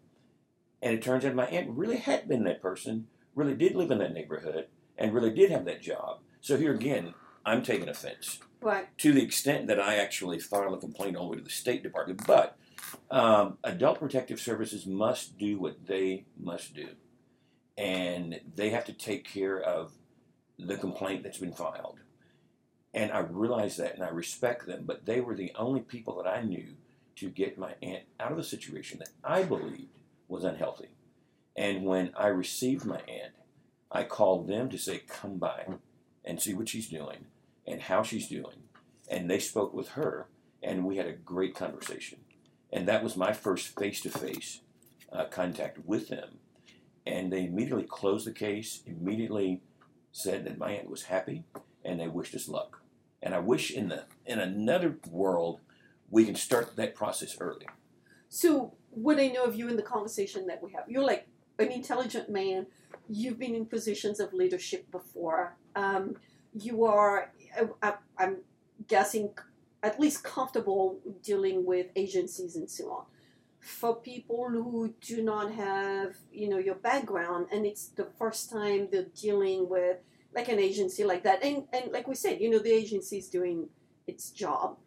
And 0.82 0.94
it 0.94 1.02
turns 1.02 1.26
out 1.26 1.34
my 1.34 1.48
aunt 1.48 1.70
really 1.72 1.98
had 1.98 2.28
been 2.28 2.44
that 2.44 2.62
person, 2.62 3.08
really 3.36 3.56
did 3.56 3.76
live 3.76 3.90
in 3.90 3.98
that 4.00 4.14
neighborhood, 4.14 4.68
and 4.98 5.14
really 5.14 5.32
did 5.34 5.50
have 5.50 5.66
that 5.66 5.82
job. 5.82 6.20
So 6.42 6.58
here 6.58 6.74
again, 6.74 7.14
I'm 7.46 7.64
taking 7.64 7.90
offense 7.90 8.40
Right. 8.62 8.88
to 9.00 9.12
the 9.12 9.22
extent 9.22 9.68
that 9.68 9.80
I 9.80 9.96
actually 9.96 10.40
filed 10.40 10.74
a 10.74 10.78
complaint 10.78 11.18
all 11.18 11.26
the 11.26 11.32
way 11.32 11.38
to 11.38 11.44
the 11.44 11.50
State 11.50 11.84
Department. 11.84 12.26
But 12.26 12.58
um, 13.12 13.58
Adult 13.64 14.00
Protective 14.00 14.40
Services 14.40 14.86
must 14.86 15.38
do 15.38 15.60
what 15.60 15.86
they 15.86 16.26
must 16.40 16.74
do, 16.74 16.90
and 17.78 18.40
they 18.56 18.70
have 18.70 18.86
to 18.86 18.94
take 18.94 19.26
care 19.28 19.60
of 19.60 19.92
the 20.58 20.78
complaint 20.78 21.24
that's 21.24 21.40
been 21.40 21.54
filed. 21.54 22.00
And 22.94 23.12
I 23.12 23.20
realize 23.20 23.78
that 23.78 23.96
and 23.96 24.04
I 24.04 24.10
respect 24.10 24.68
them, 24.68 24.84
but 24.86 25.06
they 25.06 25.20
were 25.20 25.36
the 25.36 25.52
only 25.56 25.82
people 25.82 26.16
that 26.22 26.30
I 26.30 26.44
knew 26.44 26.76
to 27.16 27.30
get 27.30 27.58
my 27.58 27.74
aunt 27.82 28.04
out 28.20 28.32
of 28.32 28.38
a 28.38 28.44
situation 28.44 29.00
that 29.00 29.10
I 29.24 29.44
believed 29.44 30.00
was 30.28 30.44
unhealthy. 30.44 30.90
And 31.56 31.86
when 31.86 32.12
I 32.16 32.28
received 32.28 32.86
my 32.86 33.00
aunt, 33.00 33.34
I 33.92 34.04
called 34.04 34.48
them 34.48 34.70
to 34.70 34.78
say, 34.78 35.00
come 35.00 35.38
by 35.38 35.66
and 36.24 36.42
see 36.42 36.54
what 36.54 36.70
she's 36.70 36.88
doing 36.88 37.26
and 37.68 37.82
how 37.82 38.04
she's 38.04 38.28
doing. 38.28 38.64
And 39.10 39.30
they 39.30 39.40
spoke 39.40 39.74
with 39.74 39.90
her, 39.90 40.28
and 40.62 40.86
we 40.86 40.98
had 40.98 41.08
a 41.08 41.14
great 41.14 41.56
conversation. 41.56 42.20
And 42.72 42.88
that 42.88 43.04
was 43.04 43.16
my 43.16 43.34
first 43.34 43.78
face 43.78 44.02
to 44.02 44.10
face 44.10 44.62
contact 45.30 45.80
with 45.86 46.10
them. 46.10 46.40
And 47.06 47.32
they 47.32 47.46
immediately 47.46 47.84
closed 47.84 48.26
the 48.26 48.32
case, 48.32 48.82
immediately 48.86 49.62
said 50.12 50.46
that 50.46 50.58
my 50.58 50.72
aunt 50.72 50.90
was 50.90 51.04
happy, 51.04 51.44
and 51.84 52.00
they 52.00 52.08
wished 52.08 52.34
us 52.34 52.48
luck. 52.48 52.82
And 53.22 53.34
I 53.34 53.40
wish 53.40 53.72
in 53.72 53.90
the 53.90 54.06
in 54.26 54.40
another 54.40 54.98
world 55.10 55.60
we 56.10 56.26
can 56.26 56.36
start 56.36 56.76
that 56.76 56.96
process 56.96 57.38
early. 57.40 57.66
So, 58.30 58.74
what 58.90 59.20
I 59.20 59.28
know 59.28 59.44
of 59.44 59.56
you 59.56 59.68
in 59.68 59.76
the 59.76 59.84
conversation 59.84 60.48
that 60.48 60.62
we 60.62 60.72
have, 60.74 60.86
you're 60.88 61.04
like 61.04 61.28
an 61.60 61.72
intelligent 61.72 62.30
man. 62.30 62.68
You've 63.10 63.40
been 63.40 63.56
in 63.56 63.66
positions 63.66 64.20
of 64.20 64.34
leadership 64.34 64.90
before. 64.92 65.56
Um, 65.76 66.16
you 66.54 66.86
are, 66.86 67.32
I, 67.82 67.94
I'm 68.18 68.38
guessing, 68.88 69.34
at 69.82 70.00
least 70.00 70.24
comfortable 70.24 71.00
dealing 71.22 71.66
with 71.66 71.88
agencies 71.96 72.56
and 72.56 72.70
so 72.70 72.92
on. 72.92 73.06
For 73.60 73.96
people 73.96 74.50
who 74.50 74.94
do 75.02 75.24
not 75.24 75.54
have, 75.54 76.16
you 76.32 76.50
know, 76.50 76.58
your 76.58 76.76
background, 76.76 77.48
and 77.52 77.66
it's 77.66 77.88
the 77.88 78.08
first 78.20 78.50
time 78.50 78.90
they're 78.92 79.06
dealing 79.16 79.70
with 79.70 79.98
like 80.36 80.50
an 80.50 80.60
agency 80.60 81.04
like 81.04 81.24
that, 81.24 81.44
and 81.44 81.68
and 81.72 81.92
like 81.92 82.08
we 82.08 82.16
said, 82.16 82.42
you 82.42 82.50
know, 82.50 82.60
the 82.60 82.74
agency 82.74 83.18
is 83.20 83.30
doing 83.30 83.70
its 84.06 84.32
job, 84.32 84.78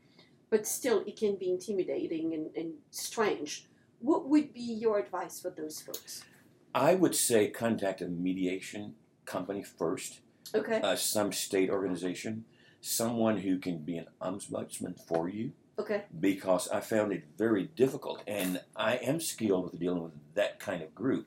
but 0.51 0.67
still 0.67 1.03
it 1.07 1.17
can 1.19 1.37
be 1.37 1.51
intimidating 1.51 2.35
and, 2.35 2.55
and 2.55 2.75
strange. 2.91 3.67
What 4.01 4.29
would 4.29 4.53
be 4.53 4.61
your 4.61 4.99
advice 4.99 5.41
for 5.41 5.51
those 5.51 5.81
folks? 5.81 6.25
I 6.75 6.95
would 6.95 7.15
say 7.15 7.49
contact 7.49 8.03
a 8.03 8.09
mediation 8.09 8.97
company 9.25 9.63
first, 9.63 10.21
Okay. 10.55 10.81
uh, 10.81 10.97
some 10.97 11.33
state 11.33 11.71
organization, 11.71 12.45
someone 12.81 13.39
who 13.39 13.59
can 13.59 13.79
be 13.79 13.97
an 13.97 14.07
ombudsman 14.21 14.99
for 15.07 15.29
you, 15.29 15.53
Okay. 15.79 16.05
because 16.19 16.69
I 16.69 16.81
found 16.81 17.13
it 17.13 17.25
very 17.37 17.65
difficult. 17.65 18.23
And 18.27 18.61
I 18.75 18.97
am 18.97 19.21
skilled 19.21 19.65
with 19.65 19.79
dealing 19.81 20.03
with 20.03 20.13
that 20.35 20.59
kind 20.59 20.83
of 20.83 20.95
group, 20.95 21.27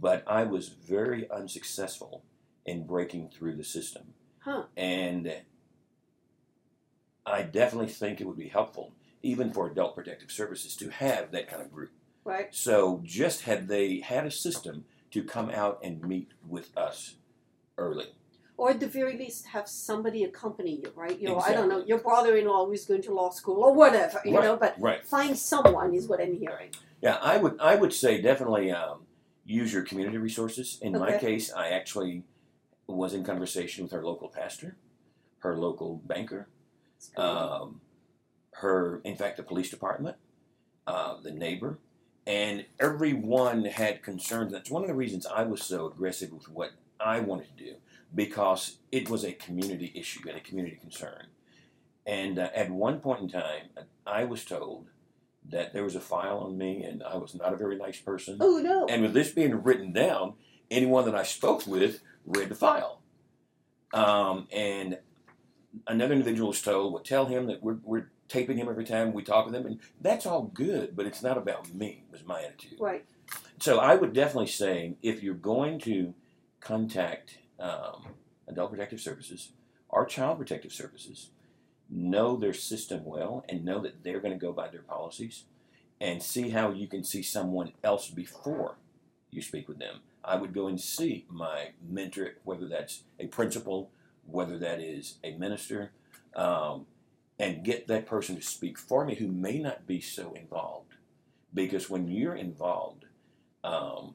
but 0.00 0.22
I 0.26 0.44
was 0.44 0.68
very 0.68 1.30
unsuccessful 1.30 2.22
in 2.66 2.86
breaking 2.86 3.28
through 3.30 3.56
the 3.56 3.64
system. 3.64 4.14
Huh. 4.40 4.64
And 4.76 5.34
I 7.26 7.42
definitely 7.42 7.88
think 7.88 8.20
it 8.20 8.26
would 8.26 8.36
be 8.36 8.48
helpful, 8.48 8.92
even 9.22 9.50
for 9.52 9.66
adult 9.66 9.94
protective 9.94 10.30
services, 10.30 10.76
to 10.76 10.90
have 10.90 11.30
that 11.30 11.48
kind 11.48 11.62
of 11.62 11.72
group. 11.72 11.90
Right. 12.24 12.54
So 12.54 13.00
just 13.02 13.42
had 13.42 13.68
they 13.68 14.00
had 14.00 14.26
a 14.26 14.30
system 14.30 14.84
to 15.12 15.22
come 15.22 15.50
out 15.50 15.78
and 15.82 16.02
meet 16.02 16.32
with 16.46 16.76
us 16.76 17.14
early. 17.78 18.06
Or 18.56 18.70
at 18.70 18.78
the 18.78 18.86
very 18.86 19.18
least, 19.18 19.46
have 19.46 19.68
somebody 19.68 20.22
accompany 20.22 20.76
you. 20.76 20.92
Right. 20.94 21.18
You 21.18 21.28
know, 21.28 21.38
I 21.40 21.52
don't 21.52 21.68
know 21.68 21.84
your 21.84 21.98
brother-in-law 21.98 22.66
who's 22.66 22.84
going 22.84 23.02
to 23.02 23.12
law 23.12 23.30
school 23.30 23.62
or 23.62 23.74
whatever. 23.74 24.20
You 24.24 24.32
know, 24.32 24.56
but 24.56 24.76
Right. 24.80 25.04
find 25.04 25.36
someone 25.36 25.92
is 25.94 26.06
what 26.06 26.20
I'm 26.20 26.36
hearing. 26.38 26.70
Yeah, 27.00 27.18
I 27.20 27.36
would 27.36 27.60
I 27.60 27.74
would 27.74 27.92
say 27.92 28.20
definitely 28.20 28.70
um, 28.70 29.06
use 29.44 29.72
your 29.72 29.82
community 29.82 30.18
resources. 30.18 30.78
In 30.80 30.92
my 30.92 31.18
case, 31.18 31.52
I 31.52 31.68
actually 31.68 32.22
was 32.86 33.12
in 33.12 33.24
conversation 33.24 33.82
with 33.82 33.92
her 33.92 34.04
local 34.04 34.28
pastor, 34.28 34.76
her 35.40 35.56
local 35.56 36.00
banker, 36.06 36.48
um, 37.16 37.80
her 38.52 39.00
in 39.04 39.16
fact 39.16 39.36
the 39.36 39.42
police 39.42 39.68
department, 39.68 40.16
uh, 40.86 41.16
the 41.20 41.32
neighbor, 41.32 41.78
and 42.26 42.66
everyone 42.78 43.64
had 43.64 44.02
concerns. 44.02 44.52
That's 44.52 44.70
one 44.70 44.82
of 44.82 44.88
the 44.88 44.94
reasons 44.94 45.26
I 45.26 45.42
was 45.42 45.62
so 45.62 45.86
aggressive 45.86 46.32
with 46.32 46.48
what 46.48 46.70
I 47.00 47.20
wanted 47.20 47.48
to 47.56 47.64
do 47.64 47.74
because 48.14 48.78
it 48.92 49.10
was 49.10 49.24
a 49.24 49.32
community 49.32 49.92
issue 49.94 50.20
and 50.28 50.36
a 50.36 50.40
community 50.40 50.76
concern. 50.76 51.26
And 52.06 52.38
uh, 52.38 52.50
at 52.54 52.70
one 52.70 53.00
point 53.00 53.22
in 53.22 53.28
time, 53.28 53.68
I 54.06 54.24
was 54.24 54.44
told 54.44 54.88
that 55.50 55.72
there 55.72 55.84
was 55.84 55.94
a 55.94 56.00
file 56.00 56.38
on 56.38 56.56
me 56.56 56.82
and 56.82 57.02
I 57.02 57.16
was 57.16 57.34
not 57.34 57.52
a 57.52 57.56
very 57.56 57.76
nice 57.76 58.00
person. 58.00 58.38
oh 58.40 58.58
no. 58.58 58.86
And 58.86 59.02
with 59.02 59.12
this 59.14 59.30
being 59.30 59.62
written 59.62 59.92
down, 59.92 60.34
anyone 60.70 61.04
that 61.06 61.14
I 61.14 61.22
spoke 61.22 61.66
with 61.66 62.00
read 62.26 62.48
the 62.48 62.54
file. 62.54 63.00
Um, 63.92 64.48
and 64.52 64.98
another 65.86 66.14
individual 66.14 66.48
was 66.48 66.62
told, 66.62 66.92
well, 66.92 67.02
tell 67.02 67.26
him 67.26 67.46
that 67.46 67.62
we're, 67.62 67.78
we're 67.82 68.10
taping 68.28 68.56
him 68.56 68.68
every 68.68 68.84
time 68.84 69.12
we 69.12 69.22
talk 69.22 69.46
with 69.46 69.54
him. 69.54 69.66
And 69.66 69.80
that's 70.00 70.26
all 70.26 70.42
good, 70.42 70.96
but 70.96 71.06
it's 71.06 71.22
not 71.22 71.38
about 71.38 71.72
me, 71.74 72.04
was 72.10 72.24
my 72.24 72.42
attitude. 72.42 72.78
right. 72.80 73.04
So 73.60 73.78
I 73.78 73.94
would 73.94 74.12
definitely 74.12 74.48
say 74.48 74.96
if 75.02 75.22
you're 75.22 75.34
going 75.34 75.78
to 75.80 76.14
contact 76.60 77.38
um, 77.60 78.06
Adult 78.48 78.70
Protective 78.70 79.00
Services 79.00 79.50
our 79.94 80.04
Child 80.04 80.38
Protective 80.38 80.72
Services, 80.72 81.30
know 81.88 82.36
their 82.36 82.52
system 82.52 83.04
well 83.04 83.44
and 83.48 83.64
know 83.64 83.80
that 83.80 84.02
they're 84.02 84.20
going 84.20 84.34
to 84.34 84.46
go 84.46 84.52
by 84.52 84.68
their 84.68 84.82
policies 84.82 85.44
and 86.00 86.22
see 86.22 86.50
how 86.50 86.72
you 86.72 86.88
can 86.88 87.04
see 87.04 87.22
someone 87.22 87.72
else 87.82 88.08
before 88.10 88.74
you 89.30 89.40
speak 89.40 89.68
with 89.68 89.78
them. 89.78 90.00
I 90.24 90.36
would 90.36 90.52
go 90.52 90.66
and 90.66 90.80
see 90.80 91.26
my 91.28 91.70
mentor, 91.86 92.34
whether 92.42 92.66
that's 92.66 93.04
a 93.20 93.26
principal, 93.28 93.90
whether 94.26 94.58
that 94.58 94.80
is 94.80 95.18
a 95.22 95.36
minister, 95.36 95.92
um, 96.34 96.86
and 97.38 97.64
get 97.64 97.86
that 97.86 98.06
person 98.06 98.36
to 98.36 98.42
speak 98.42 98.78
for 98.78 99.04
me 99.04 99.14
who 99.14 99.28
may 99.28 99.58
not 99.58 99.86
be 99.86 100.00
so 100.00 100.32
involved. 100.32 100.94
Because 101.52 101.88
when 101.88 102.08
you're 102.08 102.34
involved, 102.34 103.04
um, 103.62 104.14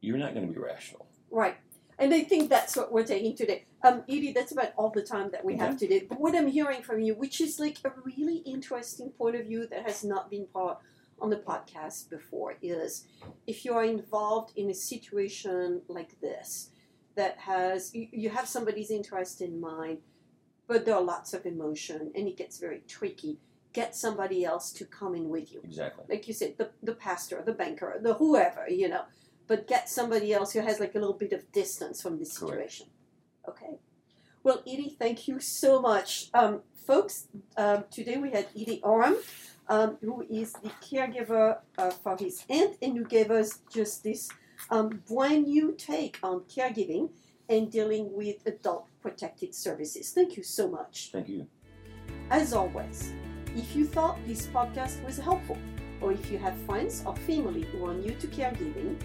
you're 0.00 0.18
not 0.18 0.34
going 0.34 0.46
to 0.46 0.52
be 0.52 0.60
rational. 0.60 1.06
Right. 1.30 1.56
And 1.98 2.12
I 2.12 2.22
think 2.22 2.50
that's 2.50 2.76
what 2.76 2.92
we're 2.92 3.04
taking 3.04 3.36
today. 3.36 3.66
Um, 3.82 4.02
Edie, 4.08 4.32
that's 4.32 4.52
about 4.52 4.72
all 4.76 4.90
the 4.90 5.02
time 5.02 5.30
that 5.32 5.44
we 5.44 5.56
have 5.56 5.76
today. 5.78 6.06
But 6.08 6.20
what 6.20 6.34
I'm 6.34 6.48
hearing 6.48 6.82
from 6.82 7.00
you, 7.00 7.14
which 7.14 7.40
is 7.40 7.60
like 7.60 7.78
a 7.84 7.92
really 8.04 8.38
interesting 8.38 9.10
point 9.10 9.36
of 9.36 9.46
view 9.46 9.66
that 9.68 9.82
has 9.86 10.02
not 10.04 10.30
been 10.30 10.46
part 10.52 10.78
on 11.20 11.30
the 11.30 11.36
podcast 11.36 12.10
before, 12.10 12.56
is 12.62 13.06
if 13.46 13.64
you 13.64 13.74
are 13.74 13.84
involved 13.84 14.56
in 14.56 14.70
a 14.70 14.74
situation 14.74 15.82
like 15.88 16.20
this 16.20 16.70
that 17.16 17.38
has 17.38 17.94
you, 17.94 18.08
you 18.10 18.30
have 18.30 18.48
somebody's 18.48 18.90
interest 18.90 19.40
in 19.40 19.60
mind, 19.60 19.98
but 20.66 20.84
there 20.84 20.94
are 20.96 21.02
lots 21.02 21.32
of 21.32 21.46
emotion 21.46 22.10
and 22.16 22.26
it 22.26 22.36
gets 22.36 22.58
very 22.58 22.82
tricky. 22.88 23.38
Get 23.72 23.94
somebody 23.94 24.44
else 24.44 24.72
to 24.72 24.84
come 24.84 25.14
in 25.16 25.28
with 25.28 25.52
you 25.52 25.60
Exactly. 25.64 26.04
like 26.08 26.28
you 26.28 26.34
said, 26.34 26.54
the, 26.58 26.70
the 26.82 26.94
pastor, 26.94 27.42
the 27.44 27.52
banker, 27.52 27.98
the 28.00 28.14
whoever, 28.14 28.68
you 28.68 28.88
know, 28.88 29.02
but 29.46 29.66
get 29.66 29.88
somebody 29.88 30.32
else 30.32 30.52
who 30.52 30.60
has 30.60 30.80
like 30.80 30.94
a 30.94 30.98
little 30.98 31.14
bit 31.14 31.32
of 31.32 31.50
distance 31.52 32.00
from 32.02 32.18
this 32.18 32.38
Correct. 32.38 32.52
situation. 32.52 32.86
Okay. 33.48 33.78
Well, 34.42 34.62
Edie, 34.66 34.96
thank 34.98 35.26
you 35.28 35.40
so 35.40 35.80
much. 35.80 36.28
Um, 36.34 36.62
folks, 36.74 37.28
um, 37.56 37.84
today 37.90 38.16
we 38.18 38.30
had 38.30 38.46
Edie 38.54 38.80
Oram, 38.82 39.16
um, 39.68 39.96
who 40.02 40.26
is 40.30 40.52
the 40.52 40.70
caregiver 40.82 41.58
uh, 41.78 41.90
for 41.90 42.16
his 42.16 42.44
aunt 42.48 42.76
and 42.82 42.96
who 42.96 43.04
gave 43.04 43.30
us 43.30 43.60
just 43.72 44.02
this 44.02 44.28
um, 44.70 45.02
brand 45.08 45.46
new 45.46 45.74
take 45.76 46.18
on 46.22 46.40
caregiving 46.40 47.10
and 47.48 47.70
dealing 47.70 48.12
with 48.12 48.46
adult 48.46 48.86
protected 49.00 49.54
services. 49.54 50.10
Thank 50.12 50.36
you 50.36 50.42
so 50.42 50.68
much. 50.68 51.10
Thank 51.12 51.28
you. 51.28 51.46
As 52.30 52.52
always, 52.52 53.12
if 53.56 53.76
you 53.76 53.86
thought 53.86 54.18
this 54.26 54.46
podcast 54.46 55.04
was 55.04 55.18
helpful, 55.18 55.58
or 56.00 56.12
if 56.12 56.30
you 56.30 56.38
have 56.38 56.56
friends 56.62 57.02
or 57.06 57.16
family 57.16 57.62
who 57.62 57.86
are 57.86 57.94
new 57.94 58.14
to 58.14 58.26
caregiving, 58.26 58.96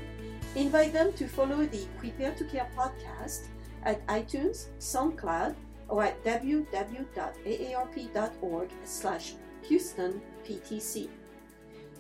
invite 0.56 0.94
them 0.94 1.14
to 1.14 1.28
follow 1.28 1.66
the 1.66 1.86
Prepare 1.98 2.34
to 2.36 2.44
Care 2.46 2.70
podcast 2.76 3.48
at 3.84 4.06
iTunes, 4.08 4.68
SoundCloud, 4.80 5.56
or 5.88 6.04
at 6.04 6.24
www.aarp.org 6.24 7.10
slash 8.84 9.34
Houston 9.64 10.22
PTC. 10.48 11.10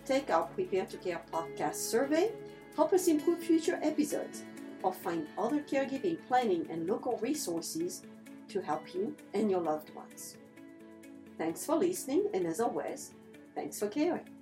Take 0.05 0.29
our 0.29 0.47
Prepare 0.47 0.85
to 0.85 0.97
Care 0.97 1.21
podcast 1.31 1.75
survey, 1.75 2.31
help 2.75 2.93
us 2.93 3.07
improve 3.07 3.39
future 3.39 3.79
episodes, 3.83 4.43
or 4.83 4.93
find 4.93 5.27
other 5.37 5.59
caregiving 5.59 6.17
planning 6.27 6.65
and 6.69 6.87
local 6.87 7.17
resources 7.17 8.03
to 8.47 8.61
help 8.61 8.93
you 8.93 9.15
and 9.33 9.51
your 9.51 9.61
loved 9.61 9.93
ones. 9.93 10.37
Thanks 11.37 11.65
for 11.65 11.75
listening, 11.75 12.27
and 12.33 12.45
as 12.45 12.59
always, 12.59 13.13
thanks 13.55 13.79
for 13.79 13.87
caring. 13.87 14.38